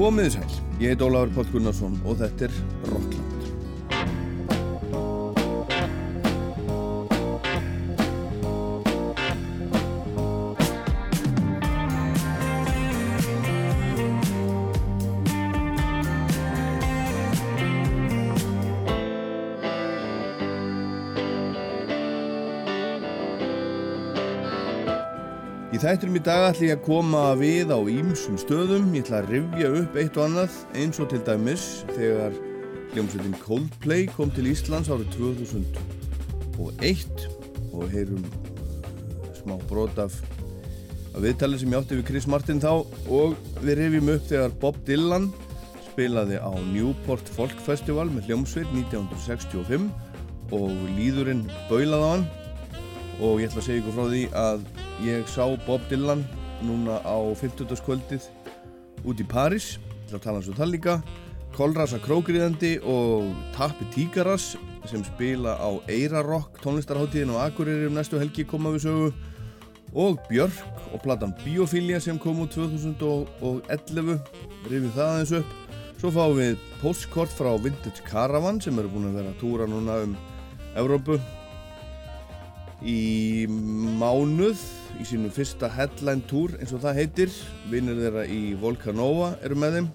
[0.00, 2.54] Komiði sæl, ég heit Ólafur Pál Gunnarsson og þetta er
[2.88, 3.19] Rockland.
[25.90, 28.92] Þætturum í dag ætlum ég að koma við á ímsum stöðum.
[28.94, 31.64] Ég ætla að rifja upp eitt og annað eins og til dæmis
[31.96, 32.36] þegar
[32.92, 37.24] hljómsveitin Coldplay kom til Íslands árið 2001
[37.74, 38.30] og heyrum uh,
[39.40, 40.14] smá brot af,
[41.18, 45.26] viðtalið sem ég átti við Chris Martin þá og við rifjum upp þegar Bob Dylan
[45.88, 49.90] spilaði á Newport Folk Festival með hljómsveit 1965
[50.54, 50.70] og
[51.00, 52.24] líðurinn baulaði á hann
[53.18, 54.62] og ég ætla að segja ykkur frá því að
[55.04, 56.24] ég sá Bob Dylan
[56.64, 57.80] núna á 50.
[57.84, 58.26] kvöldið
[59.08, 59.78] út í París.
[60.08, 60.94] Til að tala um það líka.
[61.56, 64.54] Kolrasa Krókriðandi og Tappi Tíkaras
[64.88, 69.10] sem spila á Eirarrock tónlistarháttíðin og Akureyri um næstu helgi koma við sögu.
[69.90, 74.20] Og Björk og platan Biophilia sem kom út 2011
[74.70, 75.58] rifið það aðeins upp.
[76.00, 79.98] Svo fáum við postkort frá Vintage Caravan sem eru búin að vera að túra núna
[80.06, 80.16] um
[80.78, 81.18] Evrópu
[82.86, 83.46] í
[84.00, 84.60] mánuð
[85.00, 87.34] í sínum fyrsta headline tour eins og það heitir
[87.72, 89.88] vinnir þeirra í Volcanova eru með þeim.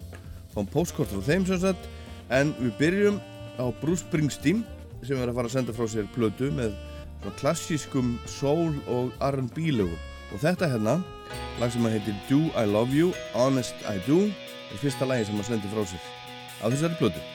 [0.54, 1.90] Fáum postkort frá þeim sem sagt.
[2.34, 3.20] En við byrjum
[3.62, 4.64] á Bruce Springsteen
[5.06, 6.74] sem er að fara að senda frá sér plötu með
[7.22, 10.02] svona klassískum soul og R&B lögum.
[10.34, 11.00] Og þetta hérna
[11.62, 13.14] lag sem að heitir Do I Love You?
[13.36, 16.12] Honest I Do er fyrsta lagi sem að sendi frá sér
[16.64, 17.35] á þessari plötu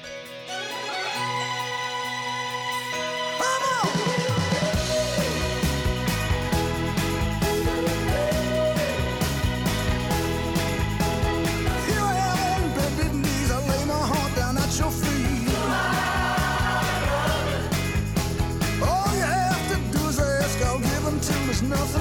[21.70, 21.99] nossa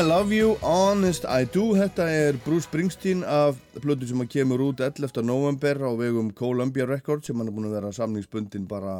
[0.00, 4.62] I Love You, Honest I Do Þetta er Bruce Springsteen af plötu sem að kemur
[4.64, 5.18] út 11.
[5.28, 8.94] november á vegum Columbia Records sem hann er búin að vera samningsbundin bara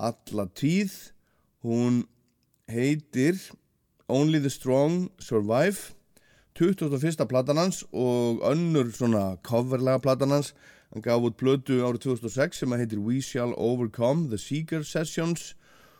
[0.00, 0.94] alla tíð
[1.66, 1.98] hún
[2.72, 3.36] heitir
[4.08, 5.92] Only the Strong Survive
[6.56, 7.26] 21.
[7.28, 10.54] platan hans og önnur svona coverlega platan hans
[10.94, 15.52] hann gaf út plötu árið 2006 sem að heitir We Shall Overcome The Seeker Sessions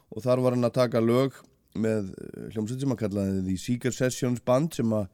[0.08, 1.36] og þar var hann að taka lög
[1.80, 5.06] með eh, hljómsveit sem að kallaði The Seeker Sessions band sem að,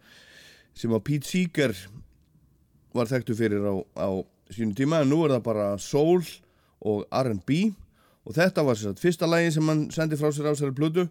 [0.79, 1.77] sem að Pete Seeker
[2.97, 4.09] var þekktu fyrir á, á
[4.53, 6.23] sínum tíma en nú er það bara soul
[6.83, 7.61] og R&B
[8.23, 11.07] og þetta var sér að fyrsta lægi sem hann sendi frá sér á sér plötu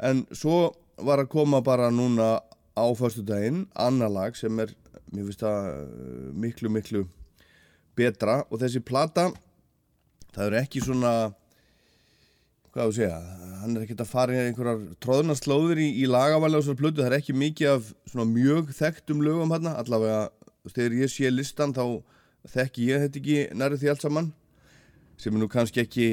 [0.00, 2.38] en svo var að koma bara núna
[2.78, 4.72] á förstu daginn annar lag sem er,
[5.12, 7.04] mér finnst það eh, miklu miklu
[7.98, 8.42] betra.
[8.50, 9.28] Og þessi plata
[10.34, 11.12] það er ekki svona
[12.72, 13.18] hvað þú segja,
[13.68, 17.10] hann er ekkert að fara í einhverjar tróðnarslóðir í, í lagavali á svona plötu, það
[17.12, 20.28] er ekki mikið af svona mjög þekktum lögum hann allavega
[20.72, 21.84] þegar ég sé listan þá
[22.48, 24.32] þekki ég þetta ekki nærið því allt saman
[25.18, 26.08] sem er nú kannski ekki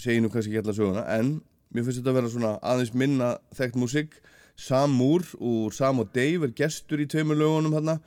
[0.00, 1.38] segi nú kannski ekki alla söguna en
[1.74, 4.20] mér finnst þetta að vera svona aðeins minna þekkt músík.
[4.58, 7.98] Sam Moore úr Sam og Dave er gestur í tveimur lögunum hann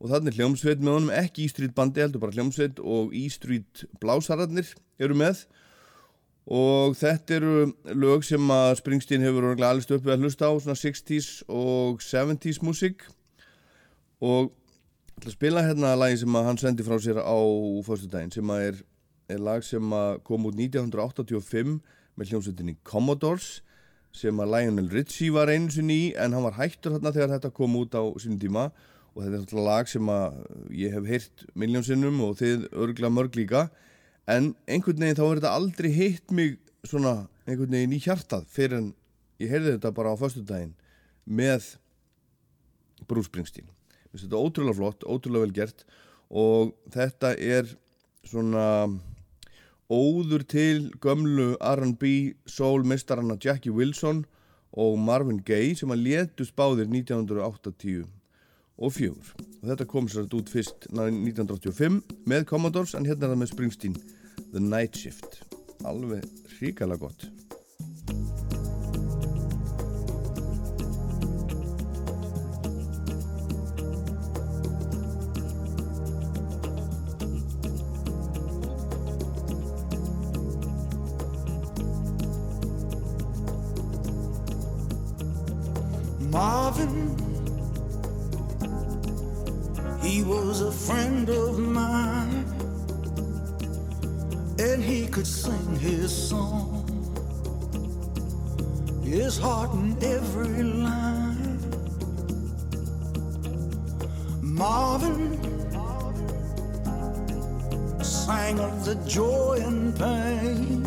[0.00, 5.18] og þannig hljómsveit með honum ekki E-Street bandi heldur bara hljómsveit og E-Street blásararnir eru
[5.18, 5.44] með
[6.48, 7.54] og þetta eru
[7.92, 13.04] lög sem að Springsteen hefur alveg stöpið að hlusta á svona 60s og 70s músík.
[14.20, 14.50] Og
[15.16, 17.38] ætla að spila hérna lagi sem að hann sendi frá sér á
[17.86, 18.78] fyrstudaginn sem að er,
[19.36, 21.76] er lag sem að kom út 1985
[22.16, 23.60] með hljómsveitinni Commodores
[24.16, 27.52] sem að Lionel Richie var einu sinni í en hann var hættur hérna þegar þetta
[27.54, 28.70] kom út á sínum tíma.
[29.14, 30.40] Og þetta er alltaf lag sem að
[30.74, 33.68] ég hef heyrt miljónsinnum og þið örgla mörg líka
[34.30, 37.14] en einhvern veginn þá er þetta aldrei hitt mig svona
[37.46, 38.88] einhvern veginn í hjartað fyrir en
[39.42, 40.74] ég heyrði þetta bara á föstudaginn
[41.24, 41.74] með
[43.08, 43.70] Bruce Springsteen.
[44.10, 45.84] Þetta ótrúlega flott, ótrúlega vel gert
[46.30, 47.70] og þetta er
[48.26, 48.66] svona
[49.90, 54.24] óður til gömlu R&B soul mistarana Jackie Wilson
[54.70, 58.06] og Marvin Gaye sem að létust báðir 1980
[58.80, 59.32] og fjögur.
[59.60, 62.00] Og þetta kom sér út fyrst 1985
[62.30, 63.98] með Commodores en hérna er það með Springsteen
[64.52, 65.44] The Night Shift.
[65.84, 66.24] Alveg
[66.60, 67.30] ríkala gott.
[86.32, 87.16] Marvin,
[90.00, 92.39] he was a friend of mine,
[94.72, 96.86] and he could sing his song,
[99.02, 101.58] his heart in every line.
[104.40, 105.38] Marvin
[108.02, 110.86] sang of the joy and pain.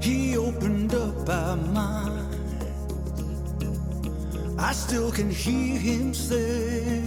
[0.00, 2.36] He opened up our mind.
[4.58, 7.02] I still can hear him say,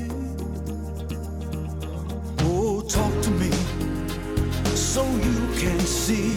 [2.39, 3.42] Oh, talk to me
[4.93, 6.35] so you can see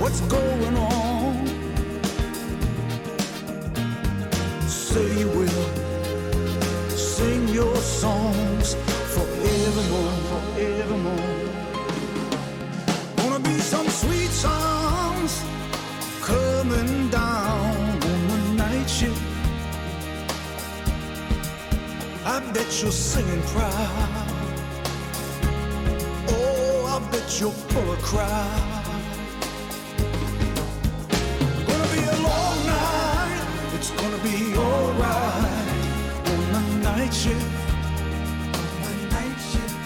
[0.00, 1.46] what's going on.
[4.66, 5.66] Say you will
[6.96, 8.76] sing your songs
[9.14, 11.34] forevermore, forevermore.
[13.18, 15.32] Gonna be some sweet songs
[16.22, 17.76] coming down
[18.10, 19.22] on the night shift.
[22.24, 24.15] I bet you're singing proud.
[27.36, 28.84] Bet you're full of crowd.
[31.66, 33.74] Gonna be a long night.
[33.74, 35.68] It's gonna be alright
[36.32, 37.44] on the night shift.
[38.84, 39.76] On the night shift.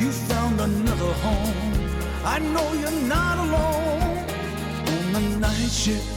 [0.00, 1.72] You found another home.
[2.24, 4.18] I know you're not alone
[5.14, 6.13] on the night shift.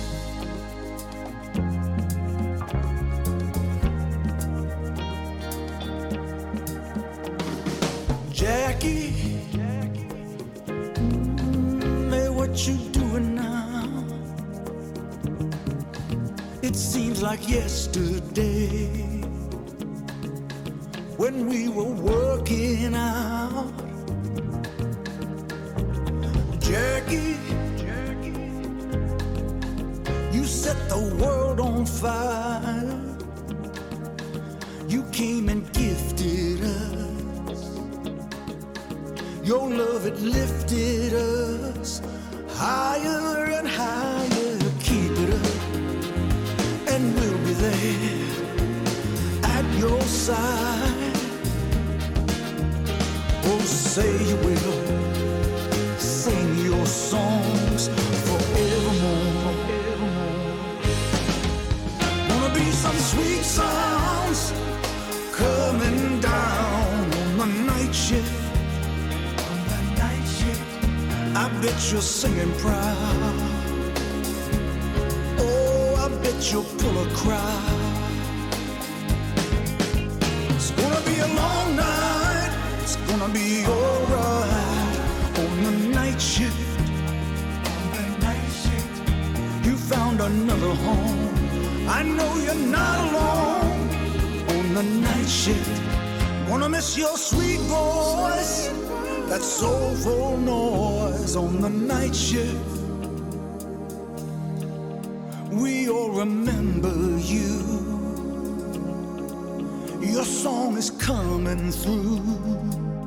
[110.07, 113.06] Your song is coming through.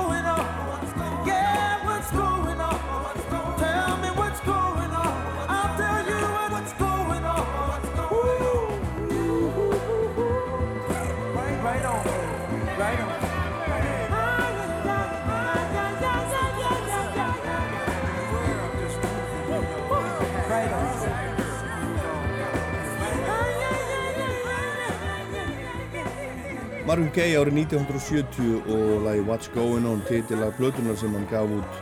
[26.91, 31.77] Marvin Gaye árið 1970 og lagi What's Going On titilag blöðunar sem hann gaf út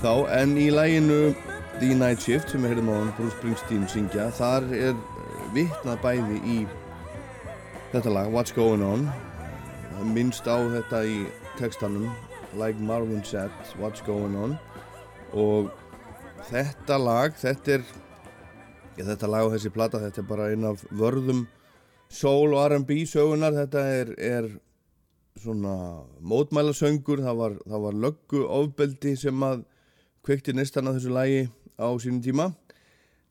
[0.00, 0.12] þá.
[0.32, 1.34] En í læginu
[1.76, 6.00] The Night Shift sem við heyrðum á hann Bruce Springsteen syngja þar er eh, vittnað
[6.00, 6.56] bæði í
[7.92, 9.04] þetta lag What's Going On
[10.16, 11.18] minnst á þetta í
[11.60, 12.08] textanum
[12.56, 14.56] Like Marvin said, What's Going On.
[15.36, 15.68] Og
[16.48, 17.84] þetta lag þetta er
[18.96, 21.44] ja, þetta lag og þessi plata þetta er bara einn af vörðum
[22.08, 24.50] Soul og R&B sögunar, þetta er, er
[25.42, 25.74] svona
[26.22, 29.64] mótmælasöngur, það var, það var löggu ofbeldi sem að
[30.26, 31.42] kveikti nýstan að þessu lægi
[31.76, 32.46] á sínum tíma.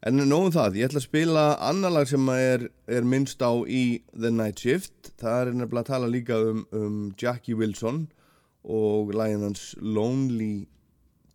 [0.06, 4.04] En nóðum það, ég ætla að spila annar lag sem er, er minnst á í
[4.14, 5.16] The Night Shift.
[5.18, 8.04] Það er nefnilega að tala líka um, um Jackie Wilson
[8.62, 10.68] og lægin hans Lonely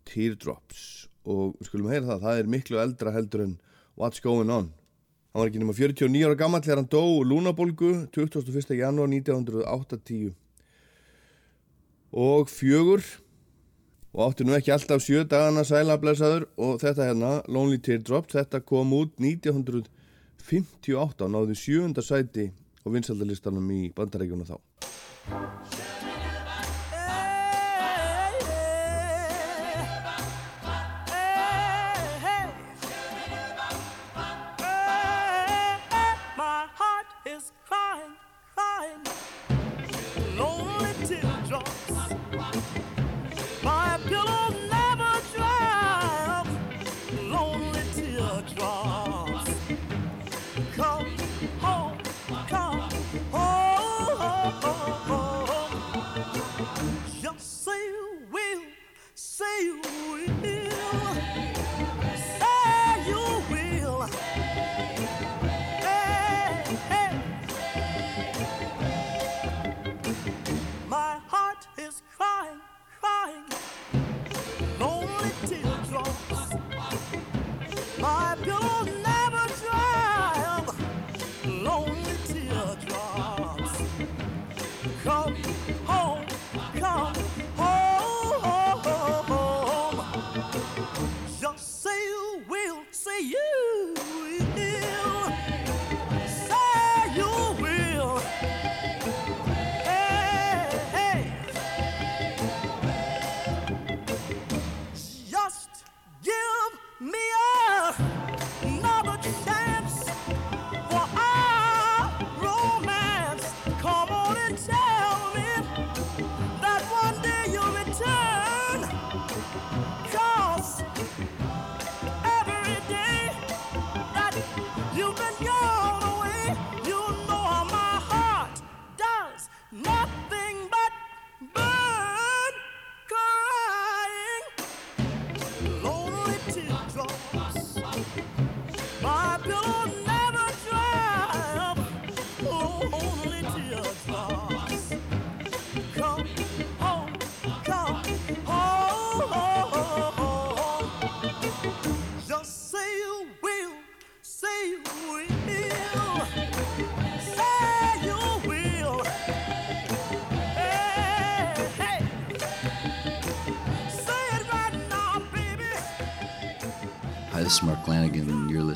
[0.07, 1.09] Teardrops.
[1.27, 3.57] Og skulum heyra það, það er miklu eldra heldur en
[3.99, 4.71] What's Going On.
[5.31, 8.75] Hann var ekki nema 49 ára gammal þegar hann dó lúnabolgu 21.
[8.75, 10.35] janúar 1980
[12.11, 12.99] og fjögur
[14.11, 18.91] og átti nú ekki alltaf sjö dagana sælablesaður og þetta hérna, Lonely Teardrop, þetta kom
[18.97, 22.51] út 1958 og náði sjöunda sæti
[22.83, 24.59] og vinsaldalistanum í bandarækjuna þá.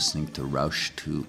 [0.06, 1.26] Listening to Roush 2.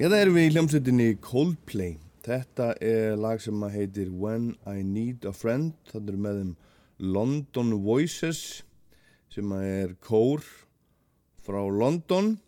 [0.00, 1.98] Eða erum við í hljómsveitinni Coldplay.
[2.24, 5.74] Þetta er lag sem heitir When I Need a Friend.
[5.90, 6.54] Það er með þeim
[7.16, 8.40] London Voices
[9.28, 10.40] sem er kór
[11.44, 12.38] frá London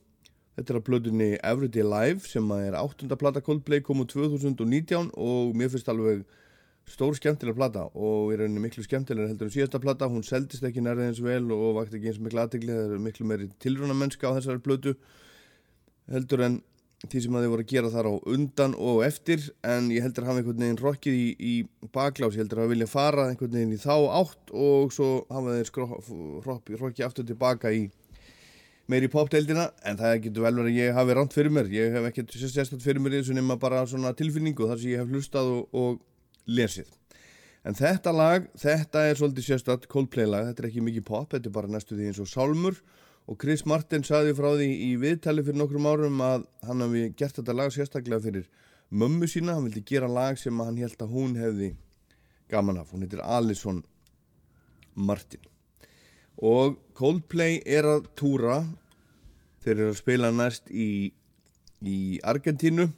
[0.57, 5.55] Þetta er að blöðunni Everyday Live sem er áttunda plata Coldplay kom úr 2019 og
[5.57, 6.25] mér finnst alveg
[6.89, 10.83] stór skemmtilega plata og er rauninni miklu skemmtilega heldur en síðasta plata, hún seldist ekki
[10.85, 14.29] nærið eins vel og vakti ekki eins miklu aðtegli, það er miklu meiri tilruna mennska
[14.29, 14.97] á þessari blödu
[16.13, 16.61] heldur en
[17.03, 20.25] því sem að þið voru að gera þar á undan og eftir en ég heldur
[20.25, 23.75] að hafa einhvern veginn rokkið í, í baklás, ég heldur að vilja fara einhvern veginn
[23.75, 27.89] í þá átt og svo hafa þeir rokkið aftur tilbaka í
[28.91, 29.69] meiri popdeildina.
[29.89, 31.71] En það getur vel verið að ég hafi ránt fyrir mér.
[31.73, 35.03] Ég hef ekkert sérstaklega fyrir mér eins og nema bara svona tilfinningu þar sem ég
[35.03, 36.91] hef hlustað og, og lesið.
[37.63, 41.49] En þetta lag, þetta er svolítið sérstaklega Coldplay lag, þetta er ekki mikið pop þetta
[41.49, 42.81] er bara næstu því eins og Sálmur
[43.31, 47.39] og Chris Martin saði frá því í viðtali fyrir nokkrum árum að hann hafi gert
[47.39, 48.49] þetta lag sérstaklega fyrir
[48.91, 51.73] mömmu sína, hann vildi gera lag sem hann held að hún hefði
[52.53, 53.81] gaman af, hún heitir Alison
[54.95, 55.47] Martin
[56.43, 58.63] og Coldplay er að túra
[59.63, 61.13] þeir eru að spila næst í,
[61.81, 62.91] í Argentínu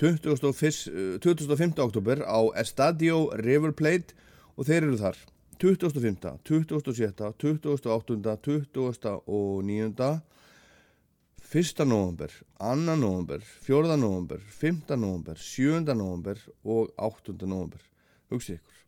[0.00, 1.20] 25.
[1.22, 1.78] 25.
[1.84, 4.16] oktober á Estadio River Plate
[4.56, 5.18] og þeir eru þar
[5.62, 9.22] 25., 27., 28., 20.
[9.26, 10.20] og 9.
[11.54, 11.86] 1.
[11.86, 12.96] november, 2.
[12.96, 13.96] november, 4.
[13.96, 14.96] november, 5.
[14.96, 15.80] november, 7.
[15.94, 17.46] november og 8.
[17.46, 17.78] november.
[18.32, 18.82] Hugsið ykkur.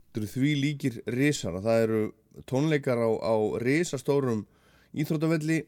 [0.00, 2.02] Þetta eru því líkir risar að það eru
[2.48, 4.46] tónleikar á, á risastórum
[4.96, 5.60] íþróttavelli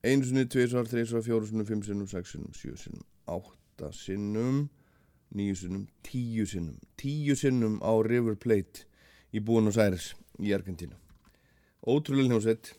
[0.00, 4.70] einu sinni, tveisvar, þreisvar, fjóru sinnum, fimm sinnum, sex sinnum, sjö sinnum, átta sinnum,
[5.36, 8.88] níu sinnum, tíu sinnum, tíu sinnum á River Plate
[9.34, 10.96] í Buenos Aires í Argentínu.
[11.86, 12.74] Ótrúlega hljómsveit.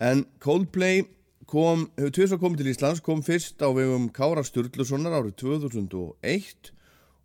[0.00, 1.04] En Coldplay
[1.48, 6.72] kom, hefur tveisvar komið til Íslands, kom fyrst á vegum Kára Sturlusonar árið 2001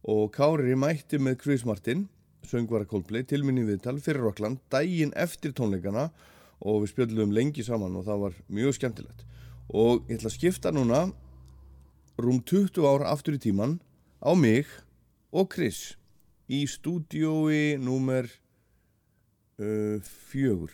[0.07, 2.07] og Kári mætti með Chris Martin,
[2.47, 6.09] söngvara Coldplay, tilminni viðtal fyrir Rockland, daginn eftir tónleikana
[6.59, 9.25] og við spjöldum lengi saman og það var mjög skemmtilegt
[9.67, 11.01] og ég ætla að skipta núna
[12.17, 13.77] rúm 20 ára aftur í tíman
[14.23, 14.69] á mig
[15.31, 15.97] og Chris
[16.47, 18.29] í stúdiói númer
[19.59, 19.99] uh,
[20.31, 20.71] fjögur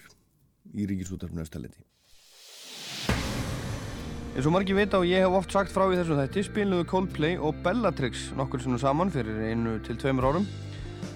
[0.74, 1.82] í Ríkisútarfinu Östaleti
[4.34, 7.36] eins og margir vita og ég hef oft sagt frá í þessu þætti spiluðu Coldplay
[7.38, 10.48] og Bellatrix nokkur sinnum saman fyrir einu til tveimur árum.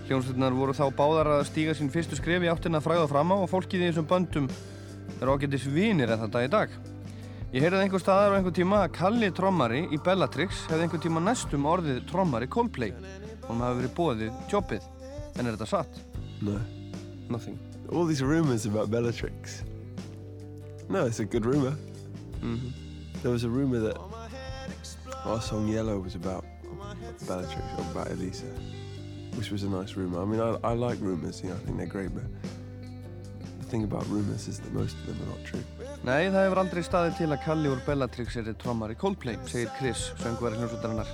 [0.06, 3.38] Hljómsveitinnar voru þá báðar að stíga sín fyrstu skref í áttina að fræða fram á
[3.42, 4.52] og fólkið í þessum böndum
[5.18, 6.76] er ágættis vinir en þetta í dag.
[7.56, 11.24] Ég heyrði einhver staðar á einhver tíma að Kalli trommari í Bellatrix hefði einhver tíma
[11.26, 12.94] næstum orðið trommari Coldplay
[13.48, 14.90] hann hafi verið bóðið jobbið.
[15.38, 16.02] En er þetta satt?
[16.42, 16.60] No.
[17.30, 17.58] Nothing.
[17.92, 19.64] All these rumors about Bellatrix.
[20.90, 21.76] No, it's a good rumor.
[22.42, 22.72] Mm
[23.24, 23.98] There was a rumor that
[25.26, 26.46] our song Yellow was about
[27.28, 28.46] Bellatrix or about Elisa,
[29.36, 30.22] which was a nice rumor.
[30.22, 32.24] I mean, I, I like rumors, you know, I think they're great, but
[33.60, 35.64] the thing about rumors is that most of them are not true.
[36.06, 40.12] Nei, það hefur aldrei staðið til að Kalli úr Bellatrix er trommari Coldplay, segir Chris,
[40.22, 41.10] söngvari hljómsveitarinnar.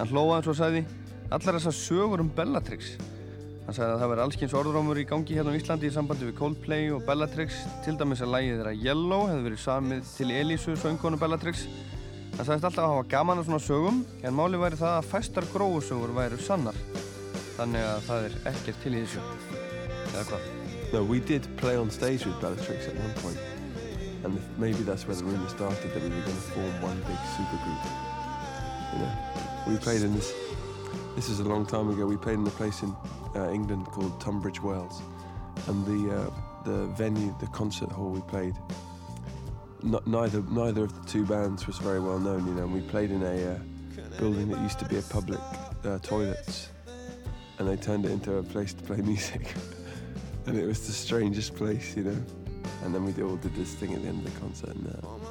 [0.00, 0.82] Hann hlóða eins og sagði,
[1.30, 2.96] allar þessar sögur um Bellatrix.
[3.66, 6.38] Hann sagði að það veri allskyns orðrómur í gangi hérna á Íslandi í sambandi við
[6.40, 11.20] Coldplay og Bellatrix, til dæmis að lægið þeirra Yellow hefði verið samið til Elísu, söngkonu
[11.20, 11.62] Bellatrix.
[12.34, 15.46] Hann sagðist alltaf að hafa gaman af svona sögum, en máli væri það að fæstar
[15.52, 16.82] gróusögur væri sannar.
[17.60, 19.22] Þannig að það er ekkert til í þessu.
[20.10, 20.50] Eða hvað?
[20.90, 23.38] No, we did play on stage with Bellatrix at one point,
[24.24, 26.98] and if, maybe that's where the rumor started that we were going to form one
[27.06, 27.86] big supergroup.
[28.90, 29.12] You know,
[29.68, 30.34] we played in this.
[31.20, 32.06] This is a long time ago.
[32.06, 32.96] We played in a place in
[33.36, 35.02] uh, England called Tunbridge Wells,
[35.66, 36.30] and the uh,
[36.64, 38.54] the venue, the concert hall we played.
[39.82, 42.46] Not, neither neither of the two bands was very well known.
[42.46, 43.58] You know, and we played in a uh,
[44.18, 45.40] building that used to be a public
[45.84, 46.70] uh, toilets,
[47.58, 49.54] and they turned it into a place to play music.
[50.46, 52.24] and it was the strangest place, you know.
[52.82, 55.28] And then we all did this thing at the end of the concert, and uh,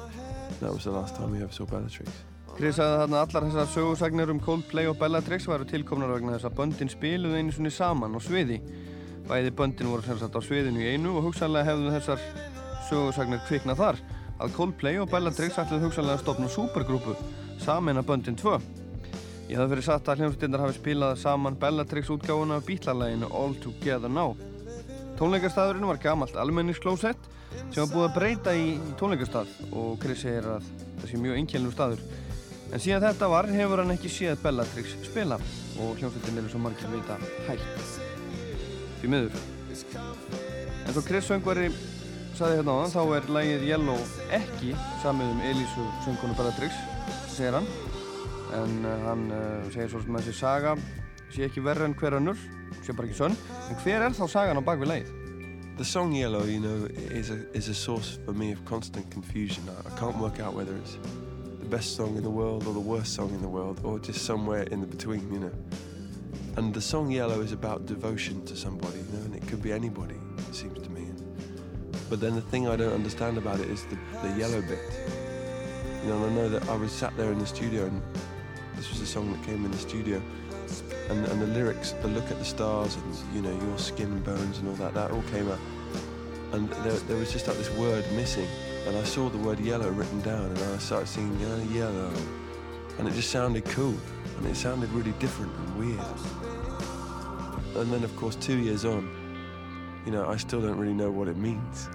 [0.60, 2.12] that was the last time we ever saw Bellatrix.
[2.60, 6.44] Chris sagði að þarna allar þessar sögursagnir um Coldplay og Bellatrix væru tilkomnar vegna þess
[6.50, 8.58] að böndin spiluðu einu svonni saman á sviði.
[9.30, 12.26] Bæði böndin voru sem sagt á sviðinu í einu og hugsanlega hefðu þessar
[12.90, 14.02] sögursagnir kviknað þar
[14.44, 17.16] að Coldplay og Bellatrix ætluðu hugsanlega að stopna supergrúpu
[17.64, 18.54] saman að böndin 2.
[19.48, 24.12] Ég hafði verið satt að hljómsveitinnar hafi spilað saman Bellatrix útgáfuna af bítlalæginu All Together
[24.12, 24.36] Now.
[25.16, 27.32] Tónleikastæðurinn var gamalt almenningsklósett
[27.72, 31.72] sem var búið að breyta í tónleikastað og Chris segir að það sé mjög einkjælnum
[31.72, 32.10] staður.
[32.70, 35.38] En síðan þetta var hefur hann ekki séð Bellatrix spila
[35.80, 37.16] og hljómsveitin er eins og margir vita
[37.48, 37.94] hægt.
[39.00, 39.38] Því miður.
[40.86, 41.70] En svo Chris söngvari
[42.38, 44.02] saði hérna á þann, þá er lægið Yellow
[44.38, 46.82] ekki samið um Elísu söngkonu Bellatrix,
[47.34, 47.70] segir hann.
[48.56, 50.76] En uh, hann uh, segir svo sem að þessi saga
[51.30, 52.38] sé ekki verra en hver önnur,
[52.82, 53.38] sé bara ekki sönn.
[53.70, 55.16] En hver er þá sagan á bakvið lægið?
[55.80, 59.64] the song Yellow, you know, is a is a source for me of constant confusion.
[59.66, 60.98] I, I can't work out whether it's
[61.70, 64.64] best song in the world or the worst song in the world or just somewhere
[64.64, 65.52] in the between, you know.
[66.56, 69.72] And the song Yellow is about devotion to somebody, you know, and it could be
[69.72, 70.16] anybody,
[70.48, 71.06] it seems to me.
[72.08, 74.80] But then the thing I don't understand about it is the, the yellow bit.
[76.02, 78.02] You know, and I know that I was sat there in the studio and
[78.74, 80.20] this was a song that came in the studio
[81.08, 84.24] and, and the lyrics, the look at the stars and, you know, your skin and
[84.24, 85.60] bones and all that, that all came out.
[86.52, 88.48] And there, there was just like this word missing.
[88.86, 92.12] And I saw the word yellow written down and I started singing yellow, yellow.
[92.98, 93.96] And it just sounded cool.
[94.38, 96.00] And it sounded really different and weird.
[97.76, 99.08] And then, of course, two years on,
[100.04, 101.88] you know, I still don't really know what it means.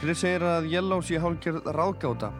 [0.00, 2.30] Chris segir að Yellow sé hálfgerð ráðgáta.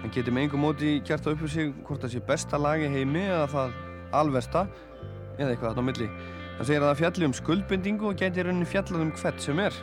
[0.00, 2.88] Hann geti með engum móti gert það upp fyrir sig hvort það sé besta lagi
[2.88, 3.74] heimi eða það
[4.16, 4.62] alversta
[5.36, 6.08] eða eitthvað þarna á milli.
[6.56, 9.60] Hann segir að það fjalli um skuldbindingu og geti í rauninni fjallað um hvert sem
[9.60, 9.76] er.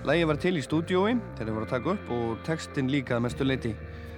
[0.00, 3.24] Lagi var til í stúdiói þegar þið voru að taka upp og textin líka að
[3.26, 3.74] mestu leiti.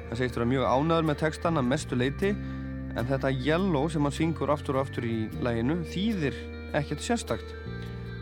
[0.07, 4.15] Hann segist vera mjög ánæður með textan að mestu leiti en þetta Yellow sem hann
[4.15, 6.39] syngur aftur og aftur í laginu þýðir
[6.79, 7.51] ekkert sérstakt.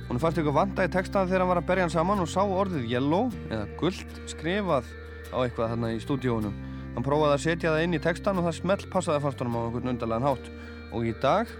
[0.09, 2.41] Hún fannst eitthvað vanda í textan þegar hann var að berja hann saman og sá
[2.41, 4.89] orðið yellow eða gullt skrifað
[5.31, 6.57] á eitthvað þarna í stúdíónum.
[6.97, 9.65] Hann prófaði að setja það inn í textan og það smelt passaði fast honum á
[9.69, 10.53] einhvern undarlegan hátt.
[10.91, 11.53] Og í dag,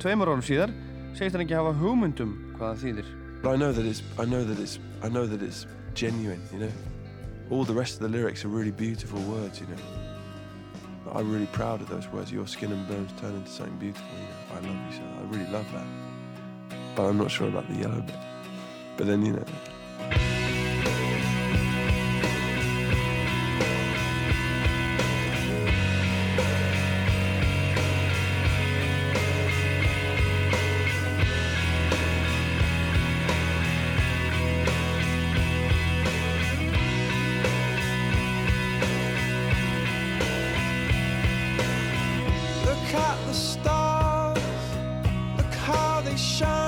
[0.00, 0.72] tveimur árum síðar,
[1.18, 3.16] segist hann ekki hafa hugmyndum hvað það þýðir.
[3.42, 6.58] But I know that it's I know that it's I know that it's genuine, you
[6.60, 6.72] know.
[7.50, 11.12] All the rest of the lyrics are really beautiful words, you know.
[11.12, 12.30] I'm really proud of those words.
[12.30, 14.36] Your skin and bones turn into something beautiful, you know.
[14.52, 15.02] I love you so.
[15.02, 15.86] I really love that.
[16.94, 18.14] But I'm not sure about the yellow bit.
[18.96, 19.44] But then, you know,
[42.88, 44.38] Look at the stars,
[45.36, 46.67] look how they shine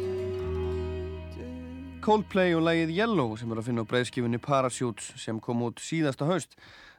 [2.01, 6.25] Coldplay og lagið Yellow sem er að finna á breiðskifunni Parachutes sem kom út síðasta
[6.25, 6.55] haust.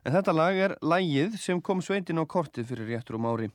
[0.07, 3.49] En þetta lag er lagið sem kom sveitin á kortið fyrir réttur um ári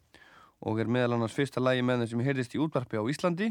[0.60, 3.47] og er meðal annars fyrsta lagi með þeim sem heyrðist í útvarpi á Íslandi.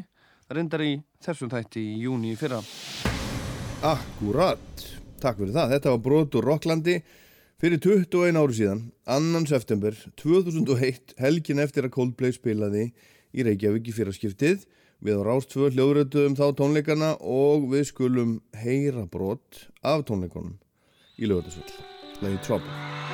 [0.53, 0.93] Reyndar í
[1.25, 2.61] þessum þætti í júni í fyrra.
[3.81, 4.87] Akkurat,
[5.23, 5.73] takk fyrir það.
[5.79, 7.01] Þetta var brot úr Rocklandi
[7.57, 9.47] fyrir 21 ári síðan, 2.
[9.49, 12.91] september 2001, helgin eftir að Coldplay spilaði
[13.33, 14.69] í Reykjavík í fyrraskiptið.
[15.05, 20.57] Við á Rástvö hljóðrötuðum þá tónleikana og við skulum heyra brot af tónleikonum
[21.21, 21.77] í lögatarsvöld.
[22.25, 23.06] Lagi Trouble.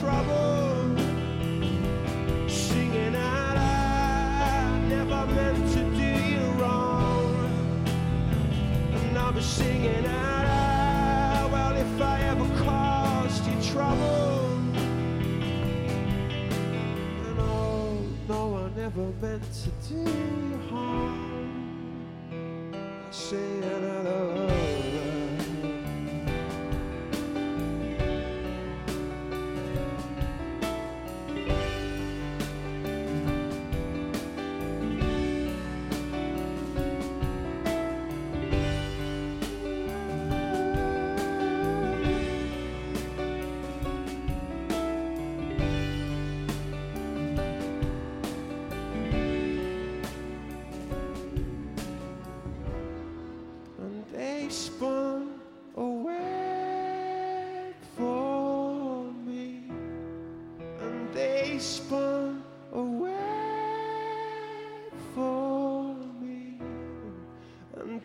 [0.00, 0.96] Trouble
[2.48, 7.34] singing out I never meant to do you wrong.
[8.94, 14.58] And I'll singing out I, well if I ever caused you trouble.
[17.26, 22.06] And oh no I never meant to do you harm.
[23.06, 23.99] I say another love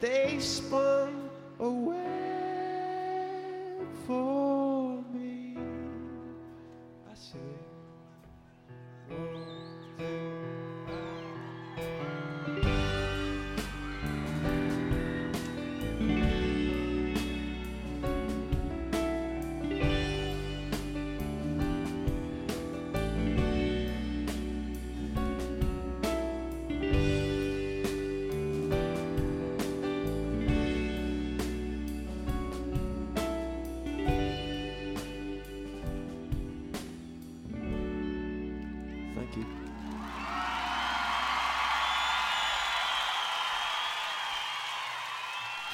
[0.05, 1.04] they spun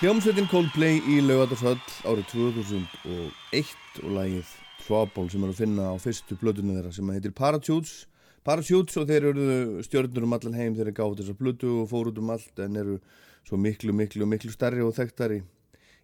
[0.02, 1.76] Hljómsveitin Coldplay í Laugardalshöll
[2.10, 7.36] árið 2001 og lagið Trouble sem er að finna á fyrstu blöðunni þeirra sem heitir
[7.38, 8.08] Parachutes.
[8.41, 9.45] Parachutes og þeir eru
[9.86, 12.82] stjörnur um allan heim þeir eru gátt þessar blödu og fór út um allt en
[12.82, 12.97] eru
[13.45, 15.43] svo miklu, miklu, miklu stærri og þekktari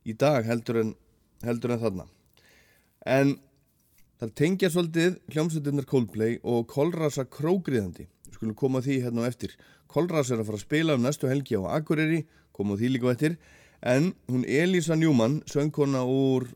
[0.05, 0.95] í dag heldur en,
[1.49, 2.09] heldur en þarna.
[3.01, 3.35] En
[4.21, 9.57] það tengja svolítið hljómsveitinnar Coldplay og Kolrasa krógriðandi við skulum koma því hérna á eftir.
[9.89, 13.17] Kolras er að fara að spila um næstu helgi á Akureyri koma því líka á
[13.17, 13.41] eftir
[13.81, 16.47] en hún Elisa Newman söngkona úr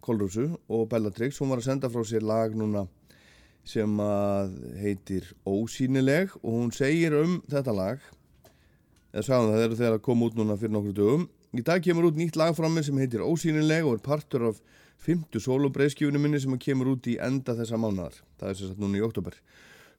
[0.00, 2.86] Kolrusu og Bellatrix hún var að senda frá sér lag núna
[3.68, 7.98] sem að heitir Ósýnileg og hún segir um þetta lag.
[9.12, 11.26] Eða sagðum það, það þegar að koma út núna fyrir nokkur dögum.
[11.52, 14.62] Í dag kemur út nýtt lag frá mig sem heitir Ósýnileg og er partur af
[15.02, 19.04] fymtu sólubreiðskjöfunum minni sem kemur út í enda þessa mánadar það er sagt núna í
[19.06, 19.36] oktober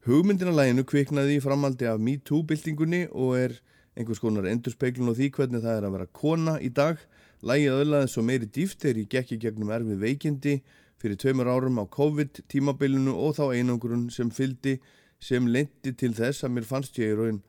[0.07, 3.55] hugmyndina læginu kviknaði í framaldi af MeToo-byltingunni og er
[3.99, 7.01] einhvers konar endurspeglun á því hvernig það er að vera kona í dag.
[7.43, 10.55] Lægið öðlaði svo meiri dýft gekk í gegnum erfið veikindi
[10.99, 14.79] fyrir tveimur árum á COVID tímabilinu og þá einangrun sem fyldi
[15.19, 17.39] sem lendi til þess að mér fannst ég í raun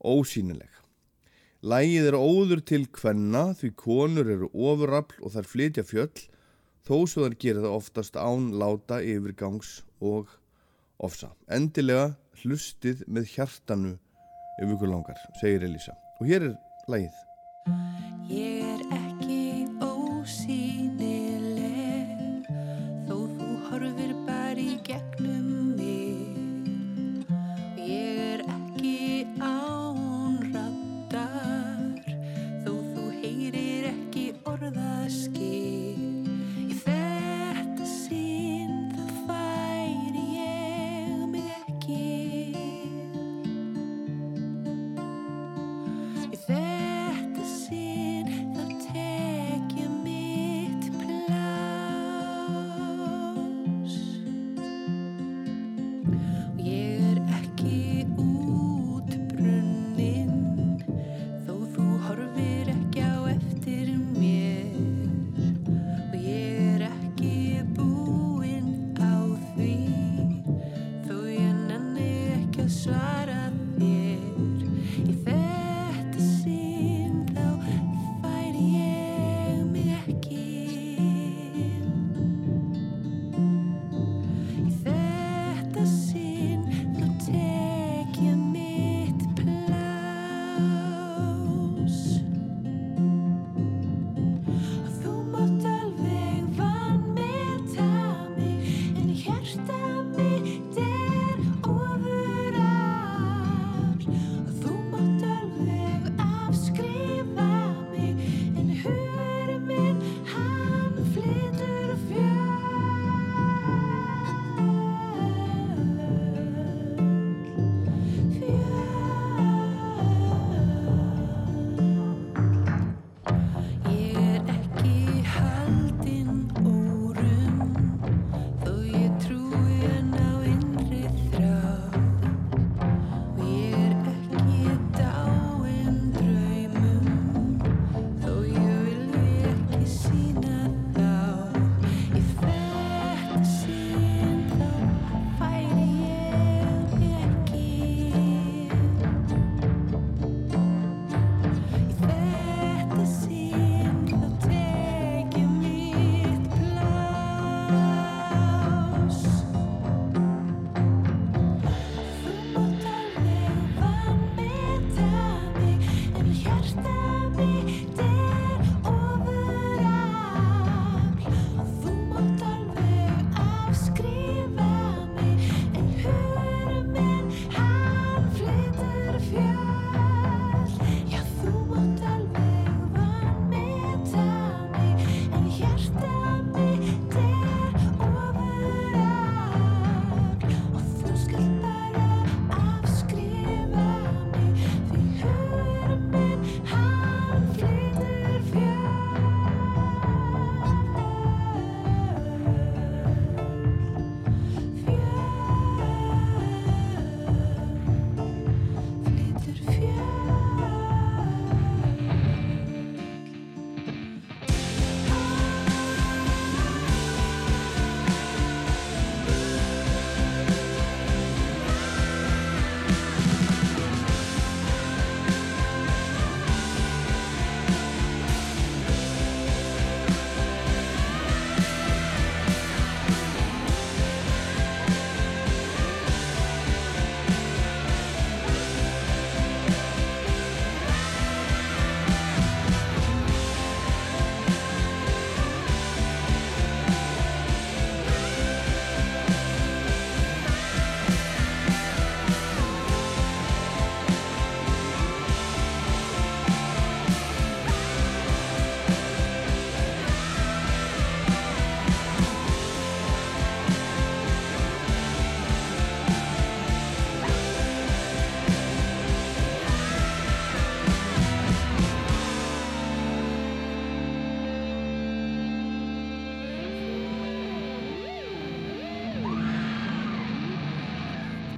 [0.00, 0.72] ósýnileg.
[1.60, 6.28] Lægið er óður til hvenna því konur eru ofurrafl og þær flytja fjöll
[6.88, 10.32] þó svo þær gera það oftast án láta yfirgangs og
[11.00, 11.34] ofsa.
[11.48, 13.98] Endilega hlustið með hjartanu
[14.60, 15.96] ef ykkur langar, segir Elisa.
[16.20, 16.56] Og hér er
[16.90, 17.20] lægið.
[18.30, 18.59] Ég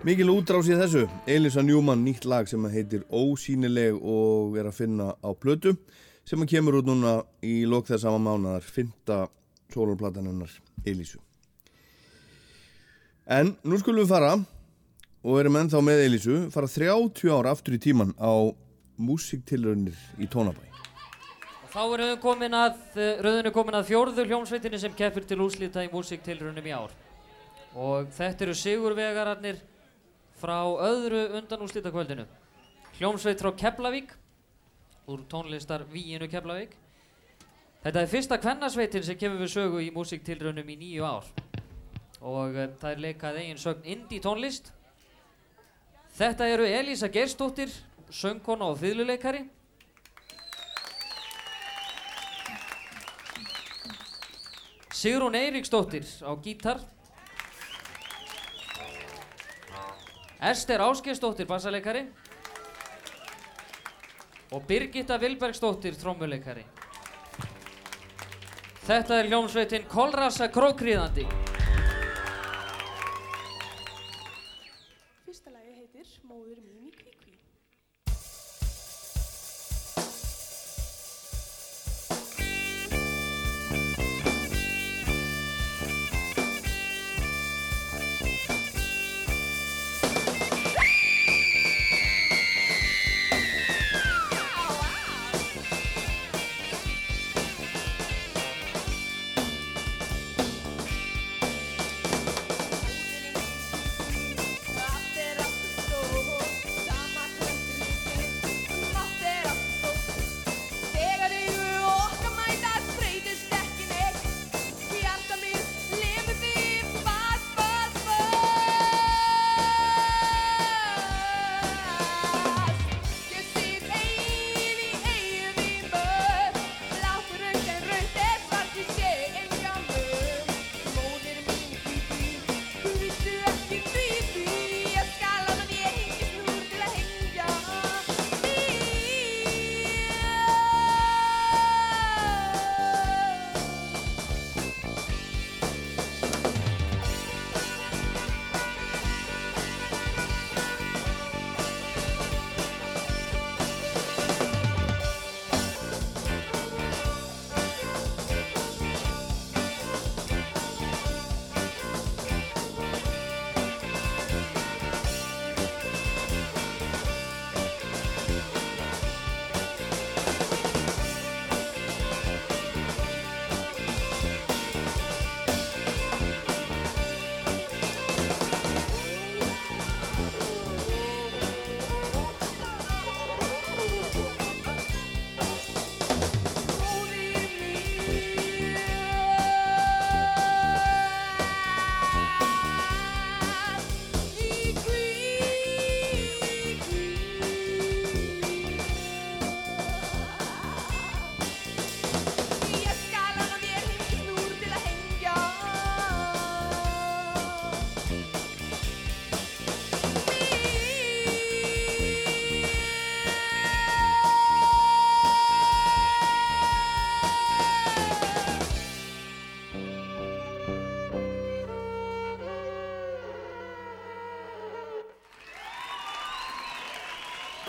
[0.03, 5.13] Mikil útrás í þessu, Elisa Newman, nýtt lag sem heitir Ósýnileg og er að finna
[5.15, 5.77] á plötu
[6.27, 9.21] sem að kemur út núna í lok þess sama mánadar, fynda
[9.71, 10.51] sólunplatan hennar
[10.83, 11.23] Elisu.
[13.31, 14.35] En nú skulum við fara
[15.23, 18.35] og erum ennþá með Elisu, fara 30 ára aftur í tíman á
[18.99, 20.67] músiktilraunir í Tónabæ.
[21.71, 25.39] Þá er rauðin komin að, eh, rauðin er komin að fjórðu hljómsveitinni sem keppir til
[25.39, 26.91] úrslita í músiktilraunum í ár.
[27.79, 29.69] Og þetta eru sigurvegararnir
[30.43, 32.27] frá öðru undan úrslitakvöldinu.
[32.99, 34.11] Hljómsveit frá Keflavík,
[35.07, 36.75] úr tónlistar Víinu Keflavík.
[37.83, 41.27] Þetta er fyrsta kvennasveitin sem kemur við sögu í músiktilraunum í nýju ár.
[42.23, 44.71] Og uh, það er leikað eigin sögn indie tónlist.
[46.19, 47.73] Þetta eru Elísa Geirsdóttir,
[48.11, 49.47] söngkona og fiðluleikari.
[55.03, 56.83] Sigrún Eiríksdóttir á gítar
[60.43, 62.07] Ester Ásgeirsdóttir bassaleikari.
[64.53, 66.65] Og Birgitta Vilbergsdóttir trommuleikari
[68.83, 71.25] Þetta er hljómsveitin Kolrasa Krókriðandi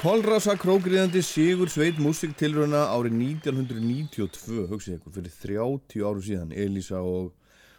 [0.03, 7.29] Kolrasa krókriðandi Sigur Sveit músiktilrauna árið 1992, hugsið ykkur, fyrir 30 áru síðan, Elísa og,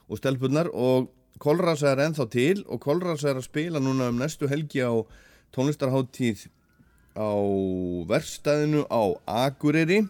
[0.08, 1.10] og stelpunnar og
[1.44, 5.04] Kolrasa er ennþá til og Kolrasa er að spila núna um næstu helgi á
[5.52, 6.46] tónlistarháttíð
[7.12, 7.28] á
[8.08, 9.02] verstæðinu á
[9.44, 10.06] Akureyri.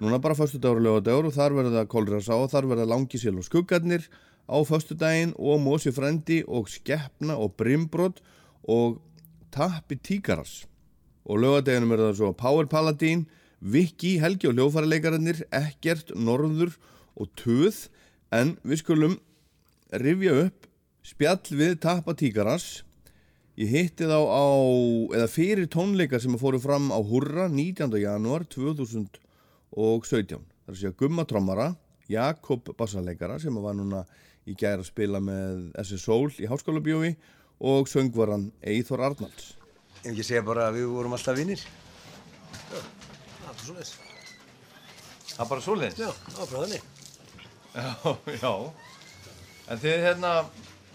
[0.00, 3.44] Núna bara föstu dagur og lögadagur og þar verða Kolrasa og þar verða Langisel og
[3.44, 4.08] Skuggarnir
[4.48, 8.24] á föstudaginn og Mósi Frendi og Skeppna og Brimbrot
[8.64, 9.02] og
[9.52, 10.62] Tappi Tíkaras
[11.26, 13.26] og lögadeginum er það svo Power Paladin,
[13.62, 16.74] Viki, Helgi og hljófarleikararnir, Ekkert, Norður
[17.14, 17.86] og Töð
[18.34, 19.18] en við skulum
[20.02, 20.66] rifja upp
[21.06, 22.82] spjall við Tappa Tíkaras
[23.60, 24.46] ég hitti þá á
[25.18, 27.92] eða fyrir tónleikar sem fóru fram á Hurra 19.
[28.00, 29.12] janúar 2017
[29.76, 31.72] þar sé að Gumma Trommara
[32.10, 34.04] Jakob Bassarleikara sem var núna
[34.48, 37.14] í gæra að spila með SS Soul í Háskóla bjói
[37.62, 39.61] og söngvaran Eithor Arnalds
[40.02, 41.60] Ef ekki segja bara að við vorum alltaf vinnir.
[42.72, 43.92] Það er svo leiðis.
[45.32, 46.00] Það er bara svoleiðis?
[46.02, 46.82] Já, það var bara þannig.
[47.72, 47.90] Já,
[48.42, 48.52] já.
[49.70, 50.32] En þið hérna,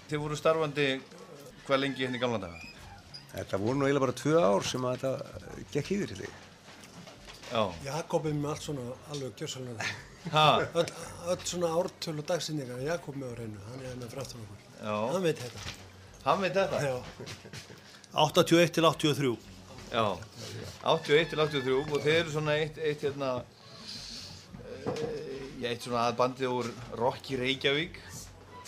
[0.09, 0.89] þið voru starfandi
[1.67, 2.59] hvað lengi hérna í gamla daga?
[3.31, 6.35] Þetta voru nú eiginlega bara tvö ár sem að þetta gekk yfir til þig.
[7.47, 7.63] Já.
[7.87, 8.85] Jakob er með allt svona
[9.15, 9.89] alveg gjössalega.
[10.33, 10.47] Ha?
[10.75, 10.87] Öll,
[11.31, 14.63] öll svona ártölu dagsynningar, Jakob með á reynu, hann er hérna fráttur okkur.
[14.81, 14.95] Já.
[15.13, 15.59] Hann veit þetta.
[16.25, 16.81] Hann veit þetta?
[16.83, 16.95] Já.
[18.13, 19.37] 81 til 83.
[19.91, 20.05] Já,
[20.83, 25.01] 81 til 83 og þeir eru svona eitt, eitt hérna, uh,
[25.61, 27.99] já, eitt svona aðbandið úr Rocky Reykjavík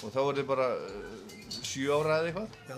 [0.04, 1.30] og þá er þið bara uh,
[1.60, 2.58] 7 ára eða eitthvað?
[2.70, 2.78] Já,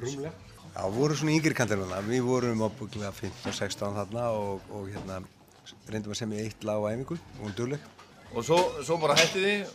[0.00, 0.34] rúmlega.
[0.76, 2.02] Já, voru svona yngri kantinuna.
[2.04, 5.22] Við vorum ábygglega 15-16 þarna og, og hérna
[5.88, 7.86] reyndum að semja eitt lag á æfingu og hún dugleg.
[8.34, 9.72] Og svo, svo bara hætti þið,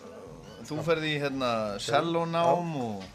[0.70, 1.52] þú ferði í hérna
[1.82, 3.08] sellónám og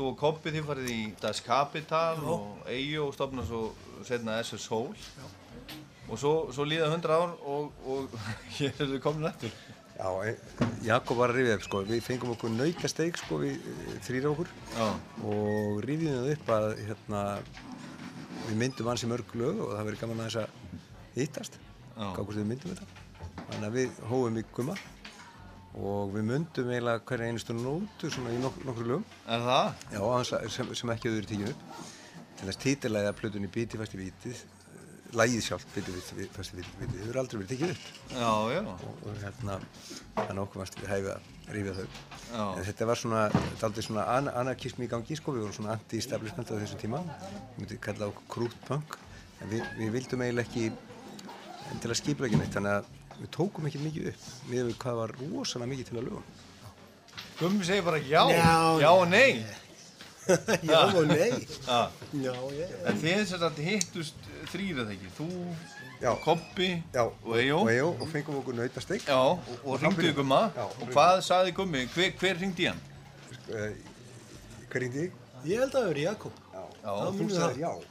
[0.00, 3.66] þú og Koppi þið farið í Das Kapital og Eyjó og stopna svo
[4.08, 4.94] setna SS Soul.
[6.10, 8.14] Og svo, svo líða 100 ár og, og
[8.56, 9.52] hér er þið komin eftir.
[10.00, 10.32] Já, e,
[10.86, 13.58] Jakob var að rifja upp sko, við fengum okkur naukasteik sko, við
[14.06, 14.86] þrýra okkur Já.
[15.28, 17.24] og rifjum það upp að hérna,
[18.46, 21.60] við myndum ansi mörg lög og það verið gaman að þess að hittast,
[21.98, 23.04] hvað hvort við myndum þetta.
[23.42, 24.78] Þannig að við hófum í gumma
[25.78, 29.04] og við myndum eiginlega hverja einustu nótu svona í nok nokkru lögum.
[29.30, 29.84] Er það?
[29.94, 30.02] Já,
[30.50, 31.84] sem, sem ekki hefur verið tekið upp.
[32.40, 34.42] Til þess títilæði að plötunni Bíti fæst í vítið,
[35.20, 35.94] lægið sjálf Bíti
[36.34, 37.88] fæst í vítið, hefur aldrei verið tekið upp.
[38.16, 38.60] Já, já.
[38.64, 39.58] Og, og hérna,
[40.18, 41.98] þannig okkur varst við hæfið að rífja þau.
[42.30, 42.44] Já.
[42.46, 43.24] En þetta var svona,
[43.60, 47.02] daldið svona an anarkismi í gangi, sko, við vorum svona anti-establishment á þessum tíma.
[47.58, 48.96] Við myndum kalla okkur krútpunk,
[49.40, 50.70] en við, við vildum eiginlega ekki
[51.82, 55.00] til að skipla ekki neitt, þannig að við tókum ekki mikið upp, við við hvað
[55.02, 56.30] var rosalega mikið til að lögum.
[57.40, 59.44] Gummi segir bara já, Já, já og nei.
[60.70, 61.30] Já og nei.
[61.66, 62.34] Já.
[62.54, 62.74] Ég.
[62.86, 65.28] En þið sem sagt hittust þrýra þegar ekki, þú,
[66.00, 66.10] Já.
[66.24, 67.58] Koppi Já, og Eyjó.
[67.64, 69.02] Og og fengum okkur nautasteik.
[69.08, 70.42] Já, og, og ringdu Gumma.
[70.56, 71.82] Já, Og hvað saði Gummi?
[71.94, 72.80] Hver, hver ringdi hann?
[73.50, 73.72] Uh,
[74.70, 75.18] hver ringdi þig?
[75.50, 76.38] Ég held að það verið Jakob.
[76.54, 77.64] Já, Það þú myndi sagðir það.
[77.64, 77.89] já.